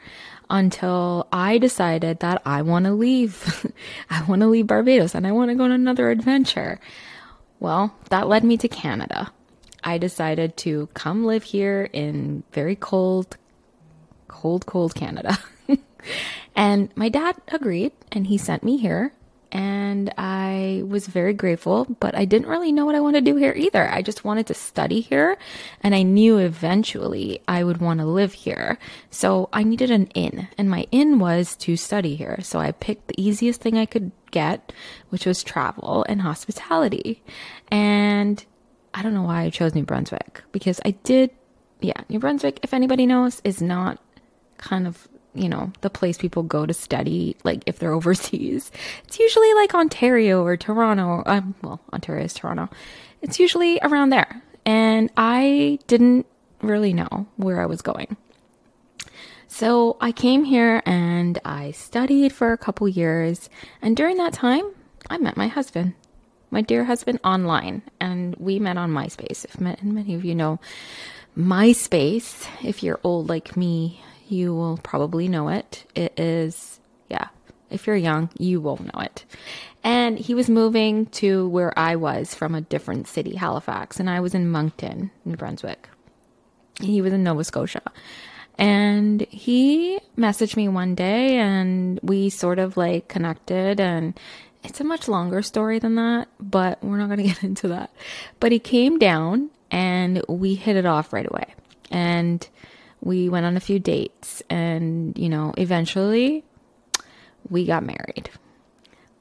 until 0.50 1.28
I 1.32 1.58
decided 1.58 2.20
that 2.20 2.42
I 2.46 2.62
want 2.62 2.86
to 2.86 2.92
leave. 2.92 3.72
I 4.10 4.24
want 4.24 4.42
to 4.42 4.48
leave 4.48 4.68
Barbados 4.68 5.16
and 5.16 5.28
I 5.28 5.32
want 5.32 5.50
to 5.50 5.56
go 5.56 5.64
on 5.64 5.72
another 5.72 6.10
adventure. 6.10 6.80
Well, 7.60 7.96
that 8.10 8.28
led 8.28 8.44
me 8.44 8.58
to 8.58 8.68
Canada. 8.68 9.32
I 9.84 9.98
decided 9.98 10.58
to 10.58 10.88
come 10.94 11.26
live 11.26 11.44
here 11.44 11.90
in 11.94 12.44
very 12.52 12.76
cold, 12.76 13.38
cold, 14.28 14.66
cold 14.66 14.96
Canada. 14.96 15.38
and 16.56 16.90
my 16.96 17.10
dad 17.10 17.36
agreed 17.50 17.94
and 18.12 18.28
he 18.28 18.38
sent 18.38 18.64
me 18.64 18.78
here 18.78 19.14
and 19.52 20.14
I 20.18 20.84
was 20.86 21.08
very 21.08 21.34
grateful, 21.34 21.86
but 22.00 22.16
I 22.16 22.26
didn't 22.26 22.50
really 22.50 22.72
know 22.72 22.86
what 22.86 22.96
I 22.96 23.00
wanted 23.00 23.26
to 23.26 23.32
do 23.32 23.38
here 23.38 23.54
either. 23.56 23.90
I 23.90 24.02
just 24.02 24.24
wanted 24.24 24.48
to 24.48 24.54
study 24.54 25.02
here, 25.02 25.38
and 25.82 25.96
I 25.96 26.04
knew 26.04 26.38
eventually 26.38 27.42
I 27.48 27.64
would 27.64 27.78
want 27.78 28.00
to 28.00 28.06
live 28.06 28.34
here. 28.34 28.78
So 29.10 29.50
I 29.54 29.64
needed 29.64 29.92
an 29.92 30.08
in, 30.08 30.48
and 30.58 30.70
my 30.70 30.88
in 30.92 31.20
was 31.20 31.56
to 31.58 31.78
study 31.78 32.16
here. 32.16 32.40
So 32.42 32.60
I 32.60 32.72
picked 32.72 33.08
the 33.08 33.22
easiest 33.22 33.62
thing 33.62 33.78
I 33.78 33.86
could 33.86 34.12
get, 34.32 34.74
which 35.10 35.26
was 35.26 35.44
travel 35.44 36.06
and 36.10 36.22
hospitality. 36.22 37.24
And 37.70 38.44
I 38.94 39.02
don't 39.02 39.14
know 39.14 39.24
why 39.24 39.44
I 39.44 39.50
chose 39.50 39.76
New 39.76 39.84
Brunswick 39.84 40.44
because 40.52 40.82
I 40.84 40.92
did, 40.92 41.32
yeah, 41.80 42.02
New 42.10 42.20
Brunswick, 42.20 42.60
if 42.64 42.74
anybody 42.74 43.06
knows, 43.06 43.42
is 43.44 43.62
not 43.62 44.02
kind 44.58 44.88
of 44.88 45.08
you 45.38 45.50
know, 45.50 45.72
the 45.82 45.90
place 45.90 46.18
people 46.18 46.44
go 46.44 46.66
to 46.66 46.74
study, 46.74 47.36
like 47.44 47.64
if 47.66 47.80
they're 47.80 47.94
overseas. 48.00 48.72
It's 49.06 49.20
usually 49.20 49.54
like 49.54 49.74
Ontario 49.74 50.44
or 50.44 50.58
Toronto. 50.58 51.24
Um, 51.26 51.56
well, 51.62 51.80
Ontario 51.94 52.26
is 52.26 52.34
Toronto. 52.34 52.70
It's 53.22 53.40
usually 53.40 53.80
around 53.82 54.10
there. 54.10 54.42
And 54.66 55.10
I 55.16 55.80
didn't 55.88 56.26
really 56.62 56.94
know 56.94 57.28
where 57.38 57.62
I 57.62 57.66
was 57.66 57.82
going. 57.82 58.18
So 59.48 59.98
I 60.02 60.12
came 60.12 60.44
here 60.44 60.84
and 60.86 61.40
I 61.46 61.72
studied 61.72 62.34
for 62.34 62.52
a 62.52 62.58
couple 62.58 62.88
years. 62.88 63.50
And 63.82 63.96
during 63.96 64.18
that 64.18 64.34
time, 64.34 64.66
I 65.10 65.18
met 65.18 65.38
my 65.38 65.48
husband, 65.48 65.94
my 66.52 66.62
dear 66.62 66.84
husband, 66.84 67.20
online. 67.24 67.82
And 68.00 68.36
we 68.36 68.60
met 68.60 68.78
on 68.78 68.92
MySpace. 68.92 69.46
If 69.46 69.60
many 69.60 70.14
of 70.14 70.26
you 70.26 70.36
know 70.36 70.60
MySpace, 71.38 72.48
if 72.64 72.84
you're 72.84 73.00
old 73.04 73.30
like 73.30 73.56
me, 73.56 74.02
you 74.30 74.54
will 74.54 74.78
probably 74.78 75.28
know 75.28 75.50
it. 75.50 75.86
It 75.96 76.20
is, 76.20 76.80
yeah, 77.10 77.30
if 77.70 77.88
you're 77.88 77.96
young, 77.96 78.30
you 78.38 78.62
will 78.62 78.82
know 78.82 79.02
it. 79.02 79.26
And 79.84 80.18
he 80.18 80.34
was 80.34 80.50
moving 80.50 81.06
to 81.08 81.48
where 81.50 81.78
I 81.78 81.96
was 81.96 82.34
from 82.34 82.56
a 82.56 82.62
different 82.62 83.08
city, 83.08 83.36
Halifax, 83.36 84.00
and 84.00 84.10
I 84.10 84.20
was 84.20 84.34
in 84.34 84.50
Moncton, 84.50 85.12
New 85.26 85.38
Brunswick. 85.38 85.88
He 86.82 87.02
was 87.02 87.14
in 87.14 87.24
Nova 87.24 87.44
Scotia. 87.44 87.82
And 88.58 89.22
he 89.30 90.00
messaged 90.18 90.56
me 90.56 90.68
one 90.68 90.96
day 90.96 91.38
and 91.38 92.00
we 92.02 92.30
sort 92.30 92.58
of 92.58 92.76
like 92.76 93.08
connected 93.08 93.80
and 93.80 94.20
it's 94.64 94.82
a 94.82 94.84
much 94.84 95.08
longer 95.08 95.42
story 95.42 95.80
than 95.80 95.96
that, 95.96 96.28
but 96.40 96.84
we're 96.84 96.98
not 96.98 97.08
going 97.08 97.20
to 97.28 97.28
get 97.28 97.44
into 97.44 97.68
that. 97.70 97.92
But 98.40 98.52
he 98.52 98.60
came 98.60 98.98
down 98.98 99.52
and 99.72 100.24
we 100.28 100.56
hit 100.56 100.76
it 100.76 100.86
off 100.86 101.14
right 101.14 101.28
away. 101.30 101.54
And 101.92 102.48
we 103.02 103.30
went 103.30 103.46
on 103.46 103.58
a 103.58 103.62
few 103.62 103.80
dates 103.80 104.42
and, 104.50 105.18
you 105.18 105.30
know, 105.30 105.54
eventually 105.58 106.44
we 107.50 107.66
got 107.66 107.84
married. 107.84 108.30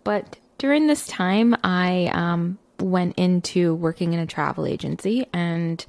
But 0.05 0.37
during 0.59 0.87
this 0.87 1.07
time, 1.07 1.57
I 1.63 2.11
um, 2.13 2.59
went 2.81 3.19
into 3.19 3.75
working 3.75 4.13
in 4.13 4.21
a 4.21 4.27
travel 4.27 4.67
agency 4.67 5.27
and 5.33 5.85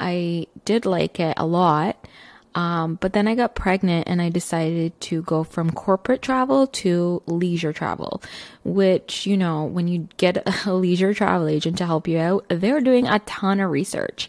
I 0.00 0.46
did 0.64 0.86
like 0.86 1.20
it 1.20 1.34
a 1.36 1.46
lot. 1.46 2.06
Um, 2.54 2.96
but 2.96 3.12
then 3.12 3.28
I 3.28 3.34
got 3.34 3.54
pregnant 3.54 4.08
and 4.08 4.20
I 4.20 4.30
decided 4.30 4.98
to 5.02 5.22
go 5.22 5.44
from 5.44 5.70
corporate 5.70 6.22
travel 6.22 6.66
to 6.66 7.22
leisure 7.26 7.72
travel, 7.72 8.22
which, 8.64 9.26
you 9.26 9.36
know, 9.36 9.64
when 9.64 9.86
you 9.86 10.08
get 10.16 10.42
a 10.66 10.74
leisure 10.74 11.14
travel 11.14 11.46
agent 11.46 11.78
to 11.78 11.86
help 11.86 12.08
you 12.08 12.18
out, 12.18 12.46
they're 12.48 12.80
doing 12.80 13.06
a 13.06 13.20
ton 13.20 13.60
of 13.60 13.70
research. 13.70 14.28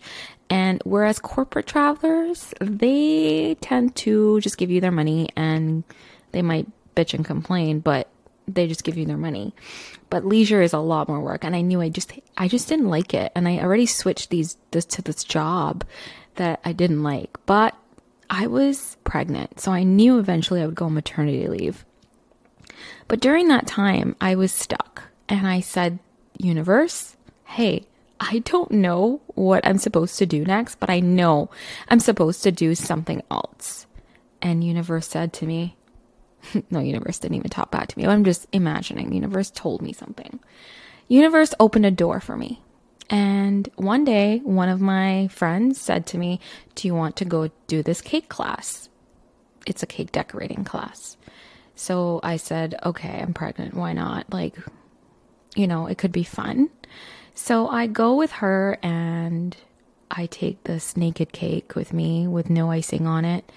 And 0.50 0.82
whereas 0.84 1.20
corporate 1.20 1.68
travelers, 1.68 2.53
they 2.60 3.56
tend 3.62 3.96
to 3.98 4.39
just 4.41 4.58
give 4.58 4.72
you 4.72 4.82
their 4.82 4.91
money 4.91 5.29
and 5.36 5.84
they 6.32 6.41
might 6.41 6.68
bitch 6.96 7.13
and 7.13 7.24
complain, 7.24 7.79
but 7.79 8.10
they 8.48 8.68
just 8.68 8.84
give 8.84 8.98
you 8.98 9.06
their 9.06 9.18
money. 9.18 9.53
But 10.10 10.25
leisure 10.25 10.62
is 10.62 10.74
a 10.74 10.79
lot 10.79 11.08
more 11.08 11.20
work 11.20 11.44
and 11.44 11.56
I 11.56 11.62
knew 11.62 11.82
I 11.82 11.89
just 11.89 12.12
I 12.38 12.48
just 12.48 12.68
didn't 12.68 12.89
like 12.89 13.13
it 13.13 13.32
and 13.36 13.48
I 13.48 13.60
already 13.60 13.86
switched 13.86 14.29
these 14.29 14.58
this 14.72 14.86
to 14.86 15.01
this 15.01 15.24
job 15.24 15.84
that 16.36 16.60
I 16.65 16.74
didn't 16.74 17.03
like. 17.03 17.38
But 17.46 17.75
I 18.29 18.48
was 18.48 18.98
pregnant, 19.03 19.60
so 19.60 19.72
I 19.72 19.84
knew 19.84 20.20
eventually 20.20 20.62
I 20.62 20.65
would 20.65 20.75
go 20.75 20.86
on 20.86 20.94
maternity 20.94 21.48
leave. 21.48 21.86
But 23.08 23.20
during 23.20 23.48
that 23.48 23.68
time, 23.68 24.15
I 24.22 24.36
was 24.36 24.51
stuck 24.51 25.03
and 25.27 25.48
I 25.48 25.60
said, 25.60 26.00
"Universe, 26.38 27.15
hey, 27.46 27.86
I 28.19 28.39
don't 28.39 28.71
know 28.71 29.21
what 29.35 29.65
I'm 29.65 29.77
supposed 29.77 30.17
to 30.19 30.25
do 30.25 30.43
next, 30.43 30.79
but 30.79 30.89
I 30.89 30.99
know 30.99 31.49
I'm 31.88 31.99
supposed 31.99 32.43
to 32.43 32.51
do 32.51 32.75
something 32.75 33.23
else. 33.31 33.88
And 34.41 34.63
universe 34.63 35.07
said 35.07 35.33
to 35.33 35.45
me, 35.45 35.77
no, 36.69 36.79
universe 36.79 37.19
didn't 37.19 37.38
even 37.38 37.49
talk 37.49 37.71
back 37.71 37.88
to 37.88 37.97
me. 37.97 38.05
I'm 38.05 38.23
just 38.23 38.47
imagining. 38.51 39.13
Universe 39.13 39.51
told 39.51 39.81
me 39.81 39.93
something. 39.93 40.39
Universe 41.07 41.53
opened 41.59 41.85
a 41.85 41.91
door 41.91 42.19
for 42.19 42.38
me. 42.38 42.61
And 43.09 43.67
one 43.75 44.03
day, 44.05 44.39
one 44.43 44.69
of 44.69 44.79
my 44.79 45.27
friends 45.29 45.81
said 45.81 46.05
to 46.07 46.17
me, 46.17 46.39
Do 46.75 46.88
you 46.88 46.93
want 46.93 47.15
to 47.17 47.25
go 47.25 47.49
do 47.67 47.81
this 47.81 48.01
cake 48.01 48.29
class? 48.29 48.89
It's 49.65 49.81
a 49.81 49.88
cake 49.88 50.11
decorating 50.11 50.63
class. 50.63 51.17
So 51.75 52.19
I 52.21 52.38
said, 52.38 52.79
Okay, 52.85 53.19
I'm 53.21 53.33
pregnant. 53.33 53.73
Why 53.73 53.93
not? 53.93 54.31
Like, 54.31 54.55
you 55.55 55.65
know, 55.65 55.88
it 55.88 55.97
could 55.97 56.11
be 56.11 56.23
fun. 56.23 56.69
So 57.41 57.69
I 57.69 57.88
go 57.88 58.15
with 58.15 58.34
her 58.34 58.77
and 58.84 59.55
I 60.12 60.25
take 60.25 60.65
this 60.65 60.98
naked 60.98 61.31
cake 61.31 61.74
with 61.74 61.93
me 61.93 62.27
with 62.27 62.50
no 62.50 62.69
icing 62.69 63.08
on 63.08 63.24
it. 63.24 63.50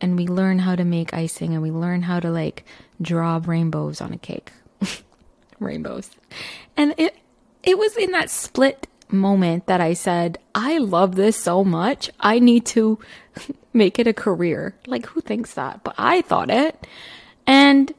And 0.00 0.16
we 0.16 0.26
learn 0.26 0.58
how 0.58 0.74
to 0.74 0.84
make 0.84 1.14
icing 1.14 1.54
and 1.54 1.62
we 1.62 1.70
learn 1.70 2.02
how 2.02 2.18
to 2.18 2.32
like 2.32 2.64
draw 3.00 3.40
rainbows 3.42 4.00
on 4.00 4.12
a 4.12 4.18
cake. 4.18 4.50
rainbows. 5.60 6.10
And 6.76 6.94
it 6.98 7.16
it 7.62 7.78
was 7.78 7.96
in 7.96 8.10
that 8.10 8.28
split 8.28 8.88
moment 9.08 9.66
that 9.66 9.80
I 9.80 9.94
said, 9.94 10.38
I 10.52 10.78
love 10.78 11.14
this 11.14 11.36
so 11.36 11.62
much. 11.62 12.10
I 12.18 12.40
need 12.40 12.66
to 12.66 12.98
make 13.72 14.00
it 14.00 14.08
a 14.08 14.12
career. 14.12 14.74
Like 14.88 15.06
who 15.06 15.20
thinks 15.20 15.54
that? 15.54 15.84
But 15.84 15.94
I 15.96 16.22
thought 16.22 16.50
it. 16.50 16.88
And 17.46 17.94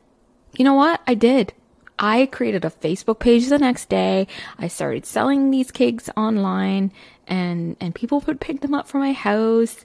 you 0.57 0.65
know 0.65 0.75
what? 0.75 1.01
I 1.07 1.13
did. 1.13 1.53
I 1.99 2.27
created 2.27 2.63
a 2.63 2.69
Facebook 2.69 3.19
page 3.19 3.47
the 3.47 3.59
next 3.59 3.89
day. 3.89 4.27
I 4.57 4.69
started 4.69 5.05
selling 5.05 5.51
these 5.51 5.69
cakes 5.69 6.09
online 6.15 6.93
and 7.27 7.75
and 7.79 7.93
people 7.93 8.23
would 8.25 8.39
pick 8.39 8.61
them 8.61 8.73
up 8.73 8.87
for 8.87 8.97
my 8.97 9.11
house. 9.11 9.83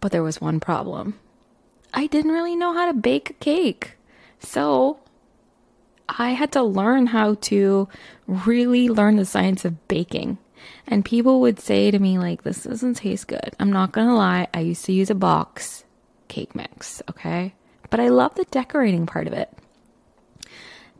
But 0.00 0.12
there 0.12 0.22
was 0.22 0.40
one 0.40 0.60
problem. 0.60 1.20
I 1.92 2.06
didn't 2.06 2.32
really 2.32 2.56
know 2.56 2.72
how 2.72 2.86
to 2.86 2.94
bake 2.94 3.30
a 3.30 3.34
cake. 3.34 3.92
So, 4.38 5.00
I 6.08 6.30
had 6.30 6.52
to 6.52 6.62
learn 6.62 7.08
how 7.08 7.34
to 7.34 7.88
really 8.26 8.88
learn 8.88 9.16
the 9.16 9.26
science 9.26 9.64
of 9.64 9.86
baking. 9.88 10.38
And 10.86 11.04
people 11.04 11.40
would 11.42 11.60
say 11.60 11.90
to 11.90 11.98
me 11.98 12.18
like 12.18 12.42
this 12.42 12.64
doesn't 12.64 12.94
taste 12.94 13.28
good. 13.28 13.54
I'm 13.60 13.72
not 13.72 13.92
going 13.92 14.06
to 14.06 14.14
lie, 14.14 14.48
I 14.54 14.60
used 14.60 14.84
to 14.86 14.92
use 14.92 15.10
a 15.10 15.14
box 15.14 15.84
cake 16.28 16.54
mix, 16.54 17.02
okay? 17.10 17.54
But 17.90 18.00
I 18.00 18.08
love 18.08 18.34
the 18.34 18.44
decorating 18.44 19.04
part 19.04 19.26
of 19.26 19.32
it. 19.32 19.50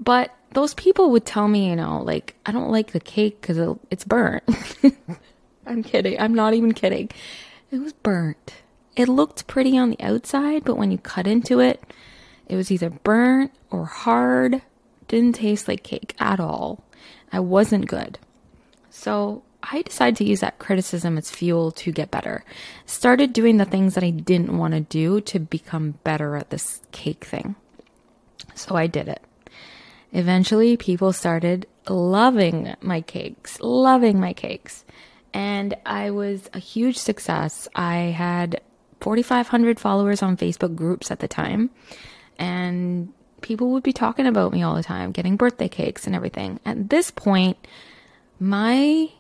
But 0.03 0.35
those 0.53 0.75
people 0.75 1.11
would 1.11 1.27
tell 1.27 1.47
me, 1.47 1.69
you 1.69 1.77
know, 1.77 2.03
like, 2.03 2.35
I 2.47 2.53
don't 2.53 2.71
like 2.71 2.93
the 2.93 3.01
cake 3.01 3.41
because 3.41 3.77
it's 3.91 4.05
burnt. 4.05 4.43
I'm 5.67 5.83
kidding. 5.83 6.19
I'm 6.19 6.35
not 6.35 6.55
even 6.55 6.73
kidding. 6.73 7.11
It 7.71 7.79
was 7.79 7.93
burnt. 7.93 8.55
It 8.97 9.09
looked 9.09 9.47
pretty 9.47 9.79
on 9.79 9.91
the 9.91 10.01
outside, 10.01 10.65
but 10.65 10.77
when 10.77 10.91
you 10.91 10.99
cut 10.99 11.27
into 11.27 11.61
it, 11.61 11.83
it 12.49 12.57
was 12.57 12.73
either 12.73 12.91
burnt 12.91 13.53
or 13.71 13.85
hard. 13.85 14.63
Didn't 15.07 15.37
taste 15.37 15.69
like 15.69 15.83
cake 15.83 16.17
at 16.19 16.41
all. 16.41 16.83
I 17.33 17.41
wasn't 17.41 17.87
good. 17.87 18.19
So 18.91 19.43
I 19.63 19.83
decided 19.83 20.17
to 20.17 20.25
use 20.25 20.41
that 20.41 20.59
criticism 20.59 21.17
as 21.17 21.31
fuel 21.31 21.71
to 21.73 21.93
get 21.93 22.11
better. 22.11 22.45
Started 22.87 23.33
doing 23.33 23.59
the 23.59 23.65
things 23.65 23.95
that 23.95 24.05
I 24.05 24.11
didn't 24.11 24.59
want 24.59 24.75
to 24.75 24.81
do 24.81 25.21
to 25.23 25.39
become 25.39 25.99
better 26.03 26.37
at 26.37 26.51
this 26.51 26.81
cake 26.91 27.25
thing. 27.25 27.55
So 28.55 28.75
I 28.75 28.87
did 28.87 29.09
it. 29.09 29.23
Eventually, 30.13 30.77
people 30.77 31.13
started 31.13 31.67
loving 31.89 32.75
my 32.81 33.01
cakes, 33.01 33.59
loving 33.61 34.21
my 34.21 34.33
cakes. 34.33 34.85
And 35.33 35.75
I 35.87 36.11
was 36.11 36.51
a 36.53 36.59
huge 36.59 36.99
success. 36.99 37.69
I 37.75 37.97
had 37.97 38.61
4,500 39.01 39.79
followers 39.79 40.23
on 40.23 40.37
Facebook 40.37 40.75
groups 40.75 41.11
at 41.11 41.21
the 41.21 41.29
time. 41.29 41.71
And 42.39 43.13
people 43.41 43.71
would 43.71 43.83
be 43.83 43.93
talking 43.93 44.27
about 44.27 44.53
me 44.53 44.63
all 44.63 44.75
the 44.75 44.83
time, 44.83 45.13
getting 45.13 45.37
birthday 45.37 45.69
cakes 45.69 46.07
and 46.07 46.15
everything. 46.15 46.61
At 46.65 46.91
this 46.91 47.11
point, 47.11 47.57
my 48.39 49.11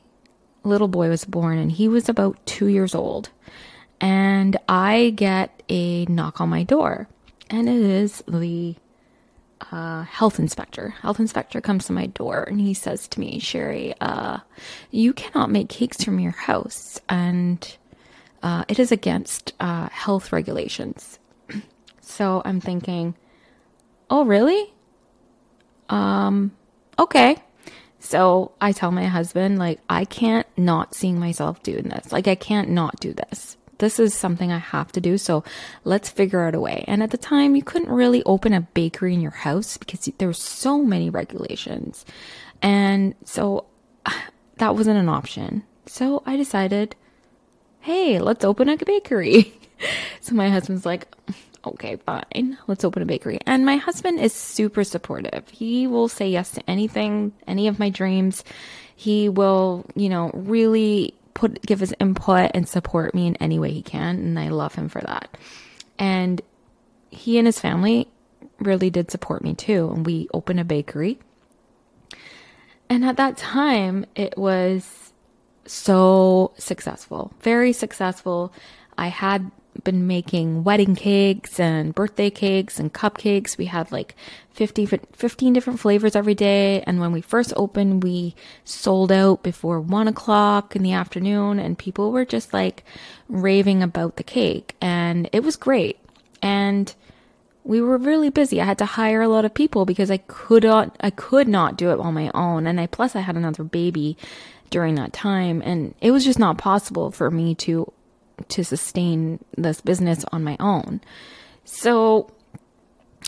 little 0.65 0.89
boy 0.89 1.09
was 1.09 1.25
born 1.25 1.59
and 1.59 1.73
he 1.73 1.89
was 1.89 2.09
about 2.09 2.45
two 2.47 2.67
years 2.67 2.95
old. 2.95 3.31
And 4.01 4.57
I 4.69 5.13
get 5.15 5.63
a 5.69 6.07
knock 6.07 6.41
on 6.41 6.49
my 6.49 6.65
door. 6.65 7.09
And 7.49 7.69
it 7.69 7.81
is 7.81 8.23
the 8.27 8.77
uh, 9.73 10.03
health 10.03 10.39
inspector. 10.39 10.95
Health 11.03 11.21
inspector 11.21 11.61
comes 11.61 11.87
to 11.87 11.93
my 11.93 12.07
door 12.07 12.45
and 12.45 12.61
he 12.61 12.75
says 12.75 13.09
to 13.09 13.21
me, 13.21 13.39
Sherry, 13.39 13.95
uh, 14.01 14.39
you 14.91 15.13
cannot 15.13 15.51
make 15.51 15.69
cakes 15.69 16.03
from 16.03 16.19
your 16.19 16.33
house, 16.33 17.01
and 17.09 17.77
uh, 18.43 18.65
it 18.69 18.79
is 18.79 18.91
against 18.93 19.53
uh, 19.61 19.89
health 19.91 20.33
regulations. 20.33 21.19
so 22.01 22.43
I'm 22.45 22.61
thinking, 22.61 23.15
oh, 24.09 24.25
really? 24.25 24.73
um, 25.91 26.53
okay. 26.99 27.37
So 27.99 28.53
I 28.61 28.73
tell 28.73 28.91
my 28.91 29.07
husband, 29.07 29.59
like, 29.59 29.81
I 29.91 30.07
can't 30.07 30.47
not 30.57 30.95
seeing 30.95 31.21
myself 31.21 31.63
doing 31.63 31.85
this. 31.85 32.13
Like, 32.13 32.27
I 32.29 32.35
can't 32.35 32.71
not 32.71 32.99
do 32.99 33.13
this. 33.13 33.59
This 33.81 33.99
is 33.99 34.15
something 34.15 34.53
I 34.53 34.59
have 34.59 34.93
to 34.93 35.01
do. 35.01 35.19
So 35.19 35.43
let's 35.85 36.09
figure 36.09 36.43
out 36.43 36.55
a 36.55 36.61
way. 36.61 36.85
And 36.87 37.03
at 37.03 37.11
the 37.11 37.19
time, 37.19 37.57
you 37.57 37.63
couldn't 37.63 37.89
really 37.91 38.23
open 38.25 38.53
a 38.53 38.61
bakery 38.61 39.15
in 39.15 39.21
your 39.21 39.31
house 39.33 39.77
because 39.77 40.09
there 40.19 40.29
were 40.29 40.35
so 40.35 40.85
many 40.85 41.11
regulations. 41.11 42.05
And 42.63 43.15
so 43.25 43.65
that 44.59 44.77
wasn't 44.77 44.99
an 44.99 45.09
option. 45.09 45.65
So 45.87 46.23
I 46.27 46.37
decided, 46.37 46.95
hey, 47.81 48.19
let's 48.19 48.45
open 48.45 48.69
a 48.69 48.77
bakery. 48.77 49.53
so 50.21 50.35
my 50.35 50.51
husband's 50.51 50.85
like, 50.87 51.09
okay, 51.65 51.97
fine, 51.97 52.59
let's 52.67 52.85
open 52.85 53.03
a 53.03 53.07
bakery. 53.07 53.39
And 53.47 53.65
my 53.65 53.77
husband 53.77 54.21
is 54.21 54.33
super 54.33 54.85
supportive. 54.85 55.49
He 55.49 55.87
will 55.87 56.09
say 56.09 56.29
yes 56.29 56.51
to 56.53 56.71
anything, 56.71 57.33
any 57.47 57.67
of 57.67 57.79
my 57.79 57.91
dreams. 57.91 58.45
He 58.95 59.29
will, 59.31 59.87
you 59.95 60.11
know, 60.11 60.31
really 60.35 61.15
put, 61.35 61.63
give 61.63 61.81
his 61.81 61.95
input 62.01 62.51
and 62.55 62.69
support 62.69 63.15
me 63.15 63.27
in 63.27 63.37
any 63.37 63.59
way 63.59 63.73
he 63.73 63.83
can. 63.83 64.17
And 64.17 64.39
I 64.39 64.49
love 64.49 64.75
him 64.75 64.89
for 64.89 65.01
that. 65.01 65.37
And 65.99 66.41
he 67.11 67.39
and 67.39 67.47
his 67.47 67.61
family 67.61 68.09
really 68.59 68.91
did 68.91 69.11
support 69.11 69.43
me 69.43 69.55
too. 69.55 69.91
And 69.95 70.07
we 70.07 70.29
opened 70.33 70.61
a 70.61 70.65
bakery. 70.65 71.19
And 72.89 73.05
at 73.05 73.17
that 73.19 73.37
time, 73.37 74.05
it 74.17 74.37
was 74.37 75.13
so 75.65 76.53
successful, 76.59 77.33
very 77.41 77.73
successful. 77.73 78.53
I 78.99 79.09
had 79.09 79.51
been 79.85 80.07
making 80.07 80.65
wedding 80.65 80.95
cakes 80.95 81.59
and 81.61 81.95
birthday 81.95 82.31
cakes 82.31 82.79
and 82.79 82.93
cupcakes. 82.93 83.57
We 83.57 83.67
had 83.67 83.91
like 83.93 84.15
50, 84.53 84.87
15 84.87 85.53
different 85.53 85.81
flavors 85.81 86.17
every 86.17 86.35
day. 86.35 86.83
And 86.83 87.01
when 87.01 87.13
we 87.13 87.21
first 87.21 87.53
opened, 87.57 88.03
we 88.03 88.35
sold 88.65 89.13
out 89.13 89.43
before 89.43 89.81
one 89.81 90.09
o'clock 90.09 90.75
in 90.77 90.83
the 90.83 90.93
afternoon 90.93 91.59
and 91.59 91.79
people 91.79 92.13
were 92.13 92.25
just 92.25 92.53
like 92.53 92.85
raving 93.29 93.83
about 93.83 94.17
the 94.17 94.25
cake 94.25 94.77
and 94.81 95.29
it 95.33 95.43
was 95.43 95.57
great. 95.57 95.99
And 96.43 96.93
we 97.63 97.81
were 97.81 97.99
really 97.99 98.31
busy. 98.31 98.61
I 98.61 98.65
had 98.65 98.79
to 98.79 98.87
hire 98.87 99.23
a 99.23 99.29
lot 99.29 99.45
of 99.45 99.55
people 99.55 99.85
because 99.85 100.11
I 100.11 100.17
could 100.19 100.65
not, 100.65 100.97
I 101.01 101.11
could 101.11 101.47
not 101.47 101.77
do 101.77 101.91
it 101.91 102.01
on 102.01 102.15
my 102.15 102.31
own. 102.35 102.67
And 102.67 102.81
I, 102.81 102.87
plus 102.87 103.15
I 103.15 103.21
had 103.21 103.37
another 103.37 103.65
baby 103.65 104.17
during 104.71 104.95
that 104.95 105.13
time 105.13 105.61
and 105.65 105.95
it 106.01 106.13
was 106.13 106.25
just 106.25 106.39
not 106.39 106.57
possible 106.57 107.11
for 107.11 107.31
me 107.31 107.55
to 107.57 107.93
to 108.49 108.65
sustain 108.65 109.43
this 109.57 109.81
business 109.81 110.25
on 110.33 110.45
my 110.45 110.57
own. 110.61 111.01
So 111.65 112.31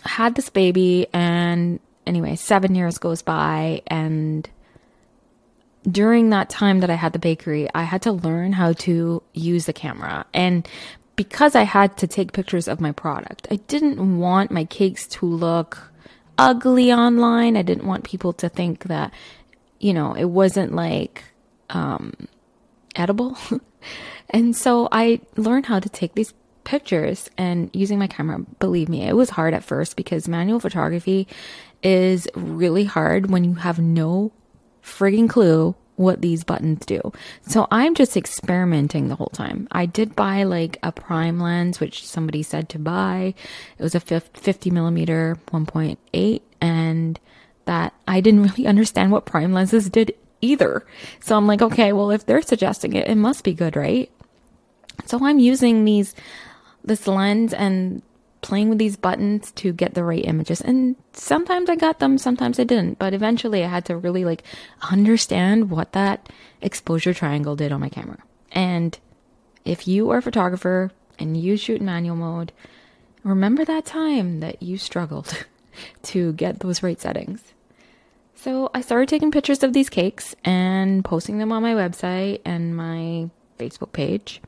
I 0.05 0.09
had 0.09 0.35
this 0.35 0.51
baby 0.51 1.07
and 1.13 1.81
anyway, 2.07 2.37
7 2.37 2.75
years 2.75 2.99
goes 2.99 3.23
by 3.23 3.83
and 3.87 4.49
during 5.91 6.31
that 6.31 6.49
time 6.49 6.81
that 6.81 6.91
I 6.91 6.95
had 6.95 7.13
the 7.13 7.19
bakery, 7.19 7.69
I 7.75 7.83
had 7.83 8.03
to 8.03 8.13
learn 8.13 8.53
how 8.53 8.73
to 8.75 9.23
use 9.35 9.67
the 9.67 9.73
camera. 9.73 10.25
And 10.33 10.69
because 11.17 11.55
I 11.55 11.63
had 11.63 11.97
to 11.99 12.07
take 12.07 12.33
pictures 12.33 12.69
of 12.69 12.81
my 12.81 12.93
product, 12.93 13.49
I 13.51 13.57
didn't 13.57 14.19
want 14.19 14.51
my 14.51 14.65
cakes 14.65 15.07
to 15.09 15.27
look 15.27 15.93
ugly 16.39 16.93
online. 16.93 17.57
I 17.57 17.63
didn't 17.63 17.87
want 17.87 18.05
people 18.05 18.33
to 18.35 18.49
think 18.49 18.85
that, 18.85 19.13
you 19.81 19.93
know, 19.93 20.15
it 20.15 20.25
wasn't 20.25 20.75
like 20.75 21.25
um, 21.71 22.13
edible. 22.97 23.37
And 24.33 24.57
so 24.57 24.89
I 24.91 25.21
learned 25.37 25.67
how 25.67 25.79
to 25.79 25.89
take 25.89 26.15
these 26.15 26.33
pictures 26.65 27.29
and 27.37 27.71
using 27.73 27.99
my 27.99 28.07
camera. 28.07 28.39
Believe 28.59 28.89
me, 28.89 29.03
it 29.03 29.15
was 29.15 29.31
hard 29.31 29.55
at 29.55 29.65
first 29.65 29.97
because 29.97 30.29
manual 30.29 30.61
photography 30.61 31.29
is 31.83 32.27
really 32.35 32.85
hard 32.85 33.31
when 33.31 33.45
you 33.45 33.55
have 33.55 33.79
no 33.79 34.33
frigging 34.83 35.29
clue 35.29 35.75
what 35.97 36.23
these 36.23 36.43
buttons 36.43 36.87
do. 36.87 37.13
So 37.47 37.67
I'm 37.71 37.95
just 37.95 38.17
experimenting 38.17 39.09
the 39.09 39.15
whole 39.15 39.31
time. 39.35 39.69
I 39.71 39.87
did 39.87 40.17
buy 40.17 40.45
like 40.45 40.79
a 40.83 40.91
prime 40.91 41.39
lens, 41.39 41.81
which 41.81 42.07
somebody 42.07 42.43
said 42.43 42.69
to 42.71 42.79
buy. 42.79 43.35
It 43.79 43.83
was 43.83 43.95
a 43.95 44.01
50 44.01 44.71
millimeter 44.71 45.39
1.8 45.49 46.41
and 46.61 47.21
that 47.67 47.93
I 48.09 48.21
didn't 48.21 48.43
really 48.49 48.67
understand 48.67 49.13
what 49.13 49.27
prime 49.27 49.53
lenses 49.53 49.91
did 49.91 50.15
either. 50.43 50.85
So 51.21 51.37
I'm 51.37 51.47
like, 51.47 51.63
okay, 51.63 51.93
well, 51.93 52.11
if 52.11 52.27
they're 52.27 52.43
suggesting 52.43 52.95
it, 52.95 53.09
it 53.09 53.15
must 53.15 53.45
be 53.45 53.55
good, 53.55 53.77
right? 53.77 54.11
So 55.07 55.19
I'm 55.25 55.39
using 55.39 55.85
these, 55.85 56.15
this 56.85 57.07
lens 57.07 57.55
and 57.55 58.03
playing 58.43 58.69
with 58.69 58.79
these 58.79 58.97
buttons 58.97 59.53
to 59.53 59.73
get 59.73 59.95
the 59.95 60.05
right 60.05 60.25
images. 60.25 60.61
And 60.61 60.97
sometimes 61.13 61.71
I 61.71 61.77
got 61.77 62.01
them, 62.01 62.19
sometimes 62.19 62.59
I 62.59 62.65
didn't. 62.65 62.99
But 62.99 63.15
eventually 63.15 63.65
I 63.65 63.69
had 63.69 63.85
to 63.87 63.97
really 63.97 64.25
like 64.25 64.43
understand 64.91 65.71
what 65.71 65.93
that 65.93 66.29
exposure 66.61 67.15
triangle 67.15 67.57
did 67.57 67.73
on 67.73 67.81
my 67.81 67.89
camera. 67.89 68.19
And 68.51 68.99
if 69.65 69.89
you 69.89 70.11
are 70.11 70.19
a 70.19 70.23
photographer 70.23 70.91
and 71.19 71.37
you 71.37 71.57
shoot 71.57 71.81
in 71.81 71.87
manual 71.87 72.17
mode, 72.17 72.53
remember 73.23 73.65
that 73.65 73.87
time 73.87 74.41
that 74.41 74.63
you 74.63 74.77
struggled 74.77 75.47
to 76.03 76.33
get 76.33 76.61
those 76.61 76.83
right 76.83 77.01
settings. 77.01 77.55
So 78.43 78.73
I 78.75 78.81
started 78.81 79.09
taking 79.09 79.31
pictures 79.31 79.63
of 79.63 79.73
these 79.73 79.89
cakes 79.89 80.35
and 80.45 81.05
posting 81.05 81.39
them 81.39 81.53
on 81.53 81.63
my 81.63 81.75
website 81.75 82.41
and 82.45 82.77
my 82.77 83.31
Facebook 83.57 83.93
page. 83.93 84.43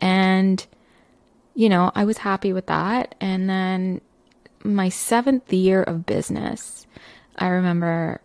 And, 0.00 0.64
you 1.56 1.68
know, 1.68 1.90
I 1.96 2.04
was 2.04 2.18
happy 2.18 2.52
with 2.52 2.66
that. 2.66 3.16
And 3.20 3.50
then 3.50 4.02
my 4.62 4.88
seventh 4.88 5.52
year 5.52 5.82
of 5.82 6.06
business, 6.06 6.86
I 7.34 7.48
remember, 7.48 8.20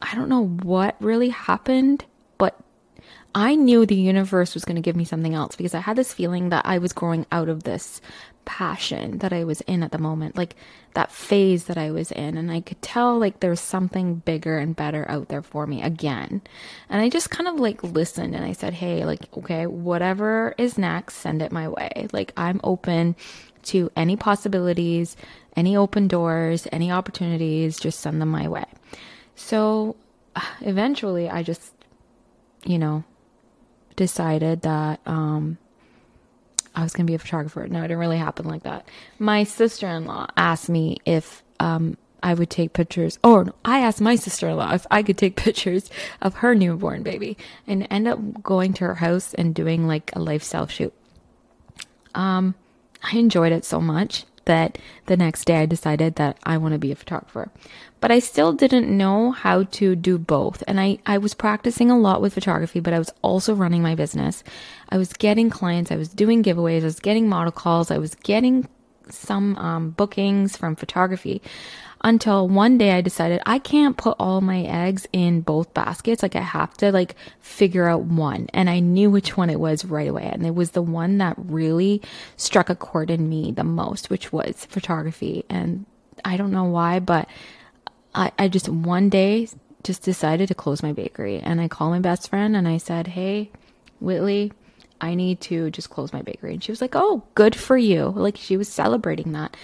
I 0.00 0.14
don't 0.14 0.28
know 0.28 0.46
what 0.46 0.94
really 1.00 1.30
happened, 1.30 2.04
but 2.38 2.56
I 3.34 3.56
knew 3.56 3.84
the 3.84 3.96
universe 3.96 4.54
was 4.54 4.64
going 4.64 4.76
to 4.76 4.82
give 4.82 4.94
me 4.94 5.04
something 5.04 5.34
else 5.34 5.56
because 5.56 5.74
I 5.74 5.80
had 5.80 5.96
this 5.96 6.14
feeling 6.14 6.50
that 6.50 6.64
I 6.64 6.78
was 6.78 6.92
growing 6.92 7.26
out 7.32 7.48
of 7.48 7.64
this 7.64 8.00
passion 8.44 9.18
that 9.18 9.32
I 9.32 9.44
was 9.44 9.60
in 9.62 9.82
at 9.82 9.92
the 9.92 9.98
moment, 9.98 10.36
like 10.36 10.56
that 10.94 11.10
phase 11.10 11.64
that 11.64 11.78
I 11.78 11.90
was 11.90 12.12
in. 12.12 12.36
And 12.36 12.50
I 12.50 12.60
could 12.60 12.80
tell 12.82 13.18
like 13.18 13.40
there's 13.40 13.60
something 13.60 14.16
bigger 14.16 14.58
and 14.58 14.76
better 14.76 15.08
out 15.10 15.28
there 15.28 15.42
for 15.42 15.66
me 15.66 15.82
again. 15.82 16.42
And 16.88 17.00
I 17.00 17.08
just 17.08 17.30
kind 17.30 17.48
of 17.48 17.56
like 17.56 17.82
listened 17.82 18.34
and 18.34 18.44
I 18.44 18.52
said, 18.52 18.74
Hey, 18.74 19.04
like, 19.04 19.20
okay, 19.36 19.66
whatever 19.66 20.54
is 20.58 20.78
next, 20.78 21.16
send 21.16 21.42
it 21.42 21.52
my 21.52 21.68
way. 21.68 22.08
Like, 22.12 22.32
I'm 22.36 22.60
open 22.64 23.16
to 23.64 23.90
any 23.96 24.16
possibilities, 24.16 25.16
any 25.56 25.76
open 25.76 26.08
doors, 26.08 26.68
any 26.70 26.90
opportunities, 26.90 27.78
just 27.78 28.00
send 28.00 28.20
them 28.20 28.28
my 28.28 28.48
way. 28.48 28.66
So 29.34 29.96
eventually 30.60 31.28
I 31.28 31.42
just, 31.42 31.72
you 32.64 32.78
know, 32.78 33.04
decided 33.96 34.62
that, 34.62 35.00
um, 35.06 35.58
I 36.74 36.82
was 36.82 36.92
going 36.92 37.06
to 37.06 37.10
be 37.10 37.14
a 37.14 37.18
photographer. 37.18 37.66
No, 37.68 37.80
it 37.80 37.82
didn't 37.82 37.98
really 37.98 38.18
happen 38.18 38.46
like 38.46 38.64
that. 38.64 38.86
My 39.18 39.44
sister 39.44 39.86
in 39.88 40.06
law 40.06 40.26
asked 40.36 40.68
me 40.68 40.98
if 41.04 41.42
um, 41.60 41.96
I 42.22 42.34
would 42.34 42.50
take 42.50 42.72
pictures, 42.72 43.18
or 43.22 43.52
I 43.64 43.80
asked 43.80 44.00
my 44.00 44.16
sister 44.16 44.48
in 44.48 44.56
law 44.56 44.72
if 44.74 44.86
I 44.90 45.02
could 45.02 45.18
take 45.18 45.36
pictures 45.48 45.90
of 46.20 46.36
her 46.36 46.54
newborn 46.54 47.02
baby 47.02 47.36
and 47.66 47.86
end 47.90 48.08
up 48.08 48.42
going 48.42 48.72
to 48.74 48.84
her 48.84 48.96
house 48.96 49.34
and 49.34 49.54
doing 49.54 49.86
like 49.86 50.10
a 50.14 50.20
lifestyle 50.20 50.66
shoot. 50.66 50.92
Um, 52.14 52.54
I 53.02 53.16
enjoyed 53.16 53.52
it 53.52 53.64
so 53.64 53.80
much 53.80 54.24
that 54.46 54.78
the 55.06 55.16
next 55.16 55.44
day 55.44 55.56
I 55.56 55.66
decided 55.66 56.16
that 56.16 56.38
I 56.44 56.56
want 56.58 56.72
to 56.72 56.78
be 56.78 56.92
a 56.92 56.96
photographer. 56.96 57.50
But 58.00 58.10
I 58.10 58.18
still 58.18 58.52
didn't 58.52 58.94
know 58.94 59.30
how 59.30 59.64
to 59.64 59.96
do 59.96 60.18
both. 60.18 60.62
And 60.68 60.78
I, 60.78 60.98
I 61.06 61.18
was 61.18 61.34
practicing 61.34 61.90
a 61.90 61.98
lot 61.98 62.20
with 62.20 62.34
photography, 62.34 62.80
but 62.80 62.92
I 62.92 62.98
was 62.98 63.10
also 63.22 63.54
running 63.54 63.82
my 63.82 63.94
business. 63.94 64.44
I 64.90 64.98
was 64.98 65.12
getting 65.12 65.50
clients, 65.50 65.90
I 65.90 65.96
was 65.96 66.08
doing 66.08 66.42
giveaways, 66.42 66.82
I 66.82 66.84
was 66.84 67.00
getting 67.00 67.28
model 67.28 67.52
calls, 67.52 67.90
I 67.90 67.98
was 67.98 68.14
getting 68.14 68.68
some 69.10 69.56
um, 69.56 69.90
bookings 69.90 70.56
from 70.56 70.76
photography 70.76 71.42
until 72.04 72.46
one 72.46 72.76
day 72.76 72.92
I 72.92 73.00
decided 73.00 73.40
I 73.46 73.58
can't 73.58 73.96
put 73.96 74.16
all 74.20 74.42
my 74.42 74.60
eggs 74.60 75.06
in 75.10 75.40
both 75.40 75.72
baskets. 75.72 76.22
Like 76.22 76.36
I 76.36 76.42
have 76.42 76.76
to 76.76 76.92
like 76.92 77.16
figure 77.40 77.88
out 77.88 78.02
one. 78.02 78.48
And 78.52 78.68
I 78.68 78.78
knew 78.80 79.10
which 79.10 79.38
one 79.38 79.48
it 79.48 79.58
was 79.58 79.86
right 79.86 80.06
away. 80.06 80.28
And 80.30 80.44
it 80.44 80.54
was 80.54 80.72
the 80.72 80.82
one 80.82 81.16
that 81.18 81.34
really 81.38 82.02
struck 82.36 82.68
a 82.68 82.74
chord 82.74 83.10
in 83.10 83.30
me 83.30 83.52
the 83.52 83.64
most, 83.64 84.10
which 84.10 84.32
was 84.32 84.66
photography. 84.66 85.46
And 85.48 85.86
I 86.26 86.36
don't 86.36 86.52
know 86.52 86.64
why, 86.64 87.00
but 87.00 87.26
I, 88.14 88.32
I 88.38 88.48
just 88.48 88.68
one 88.68 89.08
day 89.08 89.48
just 89.82 90.02
decided 90.02 90.48
to 90.48 90.54
close 90.54 90.82
my 90.82 90.92
bakery. 90.92 91.38
And 91.38 91.58
I 91.58 91.68
called 91.68 91.92
my 91.92 92.00
best 92.00 92.28
friend 92.28 92.54
and 92.54 92.68
I 92.68 92.76
said, 92.76 93.06
Hey, 93.06 93.50
Whitley, 94.00 94.52
I 95.00 95.14
need 95.14 95.40
to 95.42 95.70
just 95.70 95.88
close 95.88 96.12
my 96.12 96.20
bakery. 96.20 96.52
And 96.52 96.62
she 96.62 96.70
was 96.70 96.82
like, 96.82 96.94
Oh, 96.94 97.22
good 97.34 97.56
for 97.56 97.78
you. 97.78 98.12
Like 98.14 98.36
she 98.36 98.58
was 98.58 98.68
celebrating 98.68 99.32
that. 99.32 99.56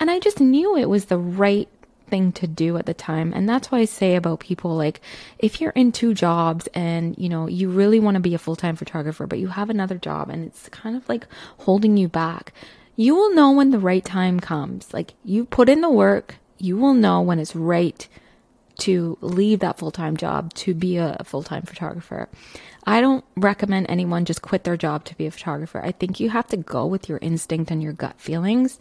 And 0.00 0.10
I 0.10 0.20
just 0.20 0.40
knew 0.40 0.74
it 0.74 0.88
was 0.88 1.04
the 1.04 1.18
right 1.18 1.68
thing 2.12 2.30
to 2.30 2.46
do 2.46 2.76
at 2.76 2.84
the 2.84 2.92
time. 2.92 3.32
And 3.34 3.48
that's 3.48 3.70
why 3.70 3.78
I 3.78 3.86
say 3.86 4.16
about 4.16 4.40
people 4.40 4.76
like 4.76 5.00
if 5.38 5.62
you're 5.62 5.72
in 5.82 5.92
two 5.92 6.12
jobs 6.12 6.68
and 6.74 7.16
you 7.16 7.30
know 7.30 7.48
you 7.48 7.70
really 7.70 7.98
want 7.98 8.16
to 8.16 8.20
be 8.20 8.34
a 8.34 8.38
full-time 8.38 8.76
photographer 8.76 9.26
but 9.26 9.38
you 9.38 9.48
have 9.48 9.70
another 9.70 9.96
job 9.96 10.28
and 10.28 10.44
it's 10.44 10.68
kind 10.68 10.94
of 10.94 11.08
like 11.08 11.26
holding 11.60 11.96
you 11.96 12.08
back, 12.08 12.52
you 12.96 13.14
will 13.14 13.34
know 13.34 13.50
when 13.50 13.70
the 13.70 13.78
right 13.78 14.04
time 14.04 14.40
comes. 14.40 14.92
Like 14.92 15.14
you 15.24 15.46
put 15.46 15.70
in 15.70 15.80
the 15.80 15.88
work, 15.88 16.36
you 16.58 16.76
will 16.76 16.92
know 16.92 17.22
when 17.22 17.38
it's 17.38 17.56
right 17.56 18.06
to 18.80 19.16
leave 19.22 19.60
that 19.60 19.78
full 19.78 19.90
time 19.90 20.16
job 20.18 20.52
to 20.54 20.74
be 20.74 20.98
a 20.98 21.16
full 21.24 21.42
time 21.42 21.62
photographer. 21.62 22.28
I 22.84 23.00
don't 23.00 23.24
recommend 23.36 23.86
anyone 23.88 24.26
just 24.26 24.42
quit 24.42 24.64
their 24.64 24.76
job 24.76 25.06
to 25.06 25.16
be 25.16 25.26
a 25.26 25.30
photographer. 25.30 25.80
I 25.82 25.92
think 25.92 26.20
you 26.20 26.28
have 26.28 26.48
to 26.48 26.58
go 26.58 26.84
with 26.84 27.08
your 27.08 27.18
instinct 27.22 27.70
and 27.70 27.82
your 27.82 27.94
gut 27.94 28.20
feelings. 28.20 28.78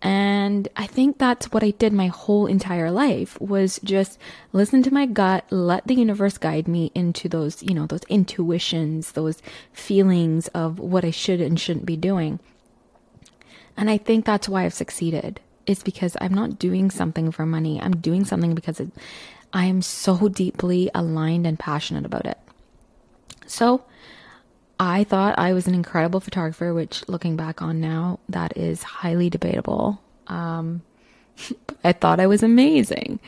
And 0.00 0.68
I 0.76 0.86
think 0.86 1.18
that's 1.18 1.50
what 1.50 1.64
I 1.64 1.70
did 1.70 1.92
my 1.92 2.06
whole 2.06 2.46
entire 2.46 2.90
life 2.90 3.40
was 3.40 3.80
just 3.82 4.18
listen 4.52 4.82
to 4.84 4.94
my 4.94 5.06
gut, 5.06 5.44
let 5.50 5.86
the 5.88 5.94
universe 5.94 6.38
guide 6.38 6.68
me 6.68 6.92
into 6.94 7.28
those, 7.28 7.62
you 7.64 7.74
know, 7.74 7.86
those 7.86 8.04
intuitions, 8.04 9.12
those 9.12 9.42
feelings 9.72 10.46
of 10.48 10.78
what 10.78 11.04
I 11.04 11.10
should 11.10 11.40
and 11.40 11.58
shouldn't 11.58 11.86
be 11.86 11.96
doing. 11.96 12.38
And 13.76 13.90
I 13.90 13.98
think 13.98 14.24
that's 14.24 14.48
why 14.48 14.64
I've 14.64 14.74
succeeded. 14.74 15.40
It's 15.66 15.82
because 15.82 16.16
I'm 16.20 16.34
not 16.34 16.58
doing 16.58 16.90
something 16.90 17.32
for 17.32 17.44
money. 17.44 17.80
I'm 17.80 17.96
doing 17.96 18.24
something 18.24 18.54
because 18.54 18.78
it, 18.80 18.90
I 19.52 19.64
am 19.64 19.82
so 19.82 20.28
deeply 20.28 20.90
aligned 20.94 21.46
and 21.46 21.58
passionate 21.58 22.06
about 22.06 22.26
it. 22.26 22.38
So 23.46 23.84
I 24.80 25.04
thought 25.04 25.38
I 25.38 25.52
was 25.52 25.66
an 25.66 25.74
incredible 25.74 26.20
photographer, 26.20 26.72
which 26.72 27.06
looking 27.08 27.36
back 27.36 27.60
on 27.62 27.80
now, 27.80 28.20
that 28.28 28.56
is 28.56 28.82
highly 28.82 29.28
debatable. 29.28 30.00
Um, 30.28 30.82
I 31.84 31.92
thought 31.92 32.20
I 32.20 32.26
was 32.26 32.42
amazing. 32.42 33.18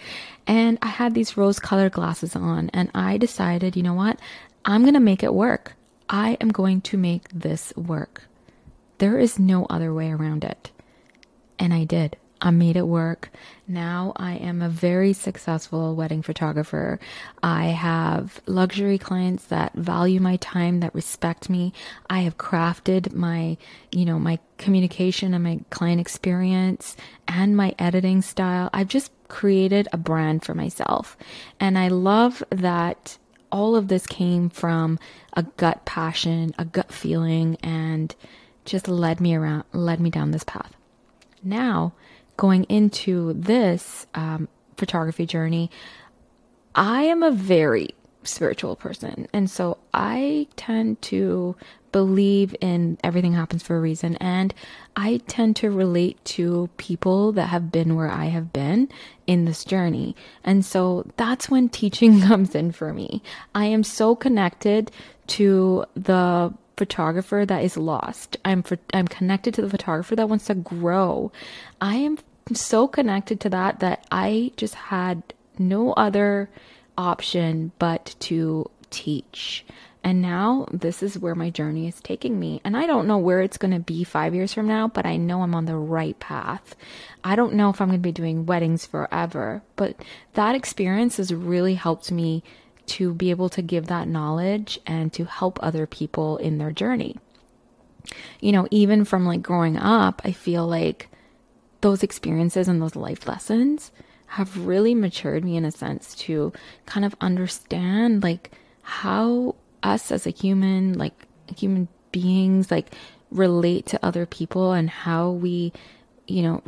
And 0.46 0.78
I 0.82 0.88
had 0.88 1.14
these 1.14 1.36
rose 1.36 1.58
colored 1.58 1.92
glasses 1.92 2.34
on, 2.36 2.70
and 2.72 2.90
I 2.94 3.16
decided, 3.16 3.76
you 3.76 3.82
know 3.82 3.94
what? 3.94 4.18
I'm 4.64 4.82
going 4.82 4.94
to 4.94 5.00
make 5.00 5.22
it 5.22 5.34
work. 5.34 5.74
I 6.08 6.36
am 6.40 6.50
going 6.50 6.80
to 6.82 6.96
make 6.96 7.28
this 7.32 7.72
work. 7.76 8.24
There 8.98 9.18
is 9.18 9.38
no 9.38 9.66
other 9.66 9.94
way 9.94 10.10
around 10.10 10.44
it. 10.44 10.70
And 11.58 11.72
I 11.72 11.84
did. 11.84 12.16
I 12.42 12.50
made 12.50 12.76
it 12.76 12.87
work. 12.87 13.31
Now 13.68 14.12
I 14.16 14.35
am 14.37 14.62
a 14.62 14.68
very 14.68 15.12
successful 15.12 15.94
wedding 15.94 16.22
photographer. 16.22 16.98
I 17.42 17.66
have 17.66 18.40
luxury 18.46 18.98
clients 18.98 19.44
that 19.46 19.74
value 19.74 20.20
my 20.20 20.37
time, 20.37 20.81
that 20.81 20.94
respect 20.94 21.50
me. 21.50 21.72
I 22.09 22.20
have 22.20 22.38
crafted 22.38 23.12
my, 23.12 23.57
you 23.92 24.05
know, 24.05 24.18
my 24.18 24.38
communication 24.59 25.35
and 25.35 25.44
my 25.44 25.61
client 25.70 26.00
experience 26.00 26.96
and 27.29 27.57
my 27.57 27.74
editing 27.79 28.22
style. 28.22 28.70
I've 28.72 28.88
just 28.88 29.12
created 29.29 29.88
a 29.92 29.96
brand 29.96 30.44
for 30.44 30.55
myself. 30.55 31.16
And 31.59 31.79
I 31.79 31.88
love 31.88 32.42
that 32.50 33.18
all 33.53 33.76
of 33.76 33.88
this 33.88 34.07
came 34.07 34.48
from 34.48 34.98
a 35.35 35.42
gut 35.42 35.85
passion, 35.85 36.55
a 36.59 36.64
gut 36.64 36.92
feeling, 36.92 37.57
and 37.62 38.14
just 38.64 38.88
led 38.88 39.20
me 39.20 39.35
around, 39.35 39.64
led 39.72 40.00
me 40.00 40.11
down 40.11 40.31
this 40.31 40.44
path. 40.44 40.72
Now, 41.42 41.94
going 42.40 42.64
into 42.64 43.35
this 43.35 44.07
um, 44.14 44.48
photography 44.79 45.26
journey, 45.26 45.70
I 46.74 47.03
am 47.03 47.22
a 47.22 47.31
very 47.31 47.90
spiritual 48.22 48.76
person. 48.76 49.29
And 49.33 49.48
so 49.50 49.76
I 49.92 50.48
tend 50.57 51.03
to 51.03 51.55
believe 51.92 52.57
in 52.61 52.96
everything 53.05 53.35
happens 53.35 53.62
for 53.62 53.76
a 53.76 53.81
reason. 53.81 54.16
And 54.16 54.55
I 54.96 55.20
tend 55.26 55.57
to 55.57 55.70
relate 55.70 56.24
to 56.37 56.70
people 56.79 57.33
that 57.33 57.46
have 57.46 57.70
been 57.70 57.94
where 57.94 58.11
I 58.11 58.26
have 58.26 58.53
been 58.55 58.88
in 59.26 59.44
this 59.44 59.62
journey. 59.62 60.16
And 60.42 60.64
so 60.64 61.11
that's 61.18 61.50
when 61.50 61.68
teaching 61.68 62.20
comes 62.29 62.55
in 62.55 62.72
for 62.72 62.94
me. 62.94 63.22
I 63.55 63.66
am 63.66 63.85
so 63.85 64.16
connected 64.16 64.90
to 65.29 65.85
the 65.94 66.55
photographer 66.79 67.44
that 67.44 67.62
is 67.62 67.76
lost. 67.76 68.38
I'm 68.46 68.62
for, 68.62 68.79
I'm 68.94 69.07
connected 69.07 69.53
to 69.55 69.62
the 69.62 69.68
photographer 69.68 70.16
that 70.16 70.31
wants 70.31 70.46
to 70.46 70.55
grow. 70.55 71.31
I 71.79 71.96
am 71.96 72.16
so 72.54 72.88
connected 72.88 73.40
to 73.40 73.50
that 73.50 73.80
that 73.80 74.06
I 74.10 74.52
just 74.56 74.74
had 74.74 75.22
no 75.58 75.92
other 75.92 76.50
option 76.96 77.72
but 77.78 78.14
to 78.20 78.70
teach. 78.90 79.64
And 80.02 80.22
now 80.22 80.66
this 80.72 81.02
is 81.02 81.18
where 81.18 81.34
my 81.34 81.50
journey 81.50 81.86
is 81.86 82.00
taking 82.00 82.40
me. 82.40 82.60
And 82.64 82.76
I 82.76 82.86
don't 82.86 83.06
know 83.06 83.18
where 83.18 83.42
it's 83.42 83.58
going 83.58 83.74
to 83.74 83.80
be 83.80 84.02
five 84.02 84.34
years 84.34 84.54
from 84.54 84.66
now, 84.66 84.88
but 84.88 85.04
I 85.04 85.16
know 85.16 85.42
I'm 85.42 85.54
on 85.54 85.66
the 85.66 85.76
right 85.76 86.18
path. 86.18 86.74
I 87.22 87.36
don't 87.36 87.54
know 87.54 87.68
if 87.68 87.80
I'm 87.80 87.88
going 87.88 88.00
to 88.00 88.02
be 88.02 88.12
doing 88.12 88.46
weddings 88.46 88.86
forever, 88.86 89.62
but 89.76 89.96
that 90.34 90.54
experience 90.54 91.18
has 91.18 91.34
really 91.34 91.74
helped 91.74 92.10
me 92.10 92.42
to 92.86 93.12
be 93.12 93.30
able 93.30 93.50
to 93.50 93.62
give 93.62 93.86
that 93.86 94.08
knowledge 94.08 94.80
and 94.86 95.12
to 95.12 95.24
help 95.24 95.58
other 95.62 95.86
people 95.86 96.38
in 96.38 96.58
their 96.58 96.72
journey. 96.72 97.16
You 98.40 98.52
know, 98.52 98.66
even 98.70 99.04
from 99.04 99.26
like 99.26 99.42
growing 99.42 99.76
up, 99.76 100.22
I 100.24 100.32
feel 100.32 100.66
like 100.66 101.08
those 101.81 102.03
experiences 102.03 102.69
and 102.69 102.81
those 102.81 102.97
life 102.97 103.27
lessons 103.27 103.90
have 104.27 104.66
really 104.66 104.95
matured 104.95 105.45
me 105.45 105.57
in 105.57 105.64
a 105.64 105.71
sense 105.71 106.14
to 106.14 106.53
kind 106.87 107.05
of 107.05 107.14
understand 107.21 108.23
like 108.23 108.51
how 108.83 109.55
us 109.83 110.12
as 110.12 110.27
a 110.27 110.31
human, 110.31 110.97
like 110.97 111.27
human 111.57 111.88
beings, 112.12 112.71
like 112.71 112.95
relate 113.31 113.87
to 113.87 114.05
other 114.05 114.27
people 114.27 114.73
and 114.73 114.90
how 114.90 115.31
we, 115.31 115.73
you 116.27 116.43
know, 116.43 116.62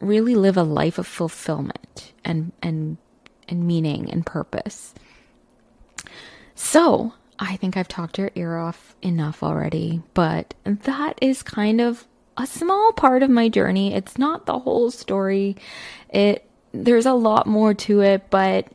really 0.00 0.34
live 0.34 0.56
a 0.56 0.62
life 0.62 0.98
of 0.98 1.06
fulfillment 1.06 2.12
and 2.24 2.52
and 2.62 2.96
and 3.48 3.66
meaning 3.66 4.10
and 4.10 4.26
purpose. 4.26 4.94
So, 6.54 7.12
I 7.38 7.56
think 7.56 7.76
I've 7.76 7.88
talked 7.88 8.18
your 8.18 8.30
ear 8.34 8.56
off 8.56 8.96
enough 9.02 9.42
already, 9.42 10.02
but 10.14 10.54
that 10.64 11.18
is 11.20 11.42
kind 11.42 11.80
of 11.80 12.06
a 12.36 12.46
small 12.46 12.92
part 12.92 13.22
of 13.22 13.30
my 13.30 13.48
journey. 13.48 13.94
It's 13.94 14.18
not 14.18 14.46
the 14.46 14.58
whole 14.58 14.90
story. 14.90 15.56
It 16.10 16.48
there's 16.72 17.06
a 17.06 17.14
lot 17.14 17.46
more 17.46 17.72
to 17.72 18.00
it, 18.00 18.28
but 18.28 18.68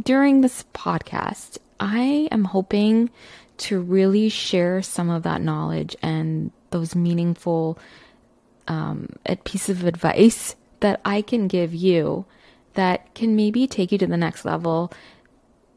during 0.00 0.40
this 0.40 0.64
podcast, 0.72 1.58
I 1.78 2.28
am 2.30 2.44
hoping 2.44 3.10
to 3.58 3.80
really 3.80 4.28
share 4.28 4.80
some 4.82 5.10
of 5.10 5.22
that 5.24 5.42
knowledge 5.42 5.94
and 6.02 6.50
those 6.70 6.94
meaningful 6.94 7.78
um, 8.68 9.08
pieces 9.44 9.80
of 9.80 9.86
advice 9.86 10.56
that 10.80 11.00
I 11.04 11.22
can 11.22 11.46
give 11.46 11.74
you 11.74 12.24
that 12.74 13.14
can 13.14 13.36
maybe 13.36 13.66
take 13.66 13.92
you 13.92 13.98
to 13.98 14.06
the 14.06 14.16
next 14.16 14.44
level 14.44 14.92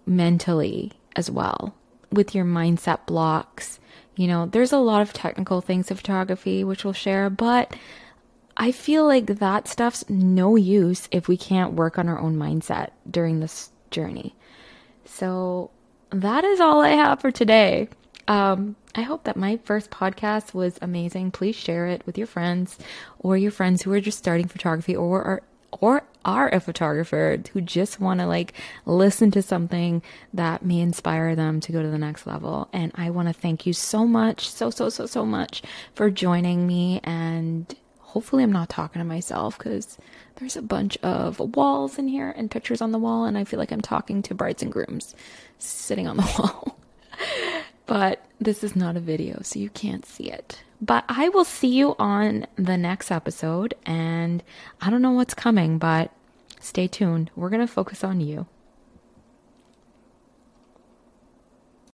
mentally 0.05 0.93
as 1.15 1.29
well 1.29 1.75
with 2.11 2.33
your 2.33 2.45
mindset 2.45 3.05
blocks 3.05 3.79
you 4.15 4.27
know, 4.27 4.45
there's 4.45 4.71
a 4.71 4.77
lot 4.77 5.01
of 5.01 5.13
technical 5.13 5.61
things 5.61 5.91
of 5.91 5.97
photography 5.97 6.63
which 6.63 6.83
we'll 6.83 6.93
share, 6.93 7.29
but 7.29 7.75
I 8.57 8.71
feel 8.71 9.05
like 9.05 9.25
that 9.25 9.67
stuff's 9.67 10.09
no 10.09 10.55
use 10.55 11.07
if 11.11 11.27
we 11.27 11.37
can't 11.37 11.73
work 11.73 11.99
on 11.99 12.07
our 12.07 12.19
own 12.19 12.37
mindset 12.37 12.91
during 13.09 13.39
this 13.39 13.69
journey. 13.91 14.35
So 15.05 15.71
that 16.11 16.43
is 16.43 16.59
all 16.59 16.81
I 16.81 16.91
have 16.91 17.19
for 17.19 17.31
today. 17.31 17.89
Um, 18.27 18.75
I 18.95 19.01
hope 19.01 19.25
that 19.25 19.35
my 19.35 19.57
first 19.57 19.91
podcast 19.91 20.53
was 20.53 20.79
amazing. 20.81 21.31
Please 21.31 21.55
share 21.55 21.87
it 21.87 22.05
with 22.05 22.17
your 22.17 22.27
friends 22.27 22.77
or 23.19 23.37
your 23.37 23.51
friends 23.51 23.81
who 23.81 23.91
are 23.91 23.99
just 23.99 24.17
starting 24.17 24.47
photography 24.47 24.95
or 24.95 25.21
are 25.21 25.43
or 25.81 26.03
are 26.25 26.49
a 26.49 26.59
photographer 26.59 27.37
who 27.53 27.61
just 27.61 27.99
want 27.99 28.19
to 28.19 28.25
like 28.25 28.53
listen 28.85 29.31
to 29.31 29.41
something 29.41 30.01
that 30.33 30.65
may 30.65 30.79
inspire 30.79 31.35
them 31.35 31.59
to 31.61 31.71
go 31.71 31.81
to 31.81 31.89
the 31.89 31.97
next 31.97 32.25
level. 32.25 32.67
And 32.73 32.91
I 32.95 33.11
want 33.11 33.27
to 33.27 33.33
thank 33.33 33.65
you 33.65 33.73
so 33.73 34.05
much, 34.05 34.49
so, 34.49 34.69
so, 34.69 34.89
so, 34.89 35.05
so 35.05 35.25
much 35.25 35.61
for 35.93 36.09
joining 36.09 36.65
me. 36.65 36.99
And 37.03 37.73
hopefully, 37.99 38.43
I'm 38.43 38.51
not 38.51 38.69
talking 38.69 38.99
to 38.99 39.05
myself 39.05 39.57
because 39.57 39.97
there's 40.37 40.57
a 40.57 40.61
bunch 40.61 40.97
of 40.97 41.39
walls 41.39 41.97
in 41.97 42.07
here 42.07 42.33
and 42.35 42.51
pictures 42.51 42.81
on 42.81 42.91
the 42.91 42.99
wall. 42.99 43.25
And 43.25 43.37
I 43.37 43.43
feel 43.43 43.59
like 43.59 43.71
I'm 43.71 43.81
talking 43.81 44.21
to 44.23 44.33
brides 44.33 44.63
and 44.63 44.71
grooms 44.71 45.15
sitting 45.59 46.07
on 46.07 46.17
the 46.17 46.23
wall. 46.39 46.79
but 47.85 48.25
this 48.41 48.63
is 48.63 48.75
not 48.75 48.97
a 48.97 48.99
video, 48.99 49.41
so 49.43 49.59
you 49.59 49.69
can't 49.69 50.05
see 50.05 50.31
it. 50.31 50.61
But 50.81 51.05
I 51.07 51.29
will 51.29 51.45
see 51.45 51.67
you 51.69 51.95
on 51.97 52.47
the 52.57 52.77
next 52.77 53.11
episode, 53.11 53.73
and 53.85 54.43
I 54.81 54.89
don't 54.89 55.01
know 55.01 55.11
what's 55.11 55.33
coming, 55.33 55.77
but 55.77 56.11
stay 56.59 56.87
tuned. 56.87 57.31
We're 57.35 57.49
going 57.49 57.65
to 57.65 57.71
focus 57.71 58.03
on 58.03 58.19
you. 58.21 58.47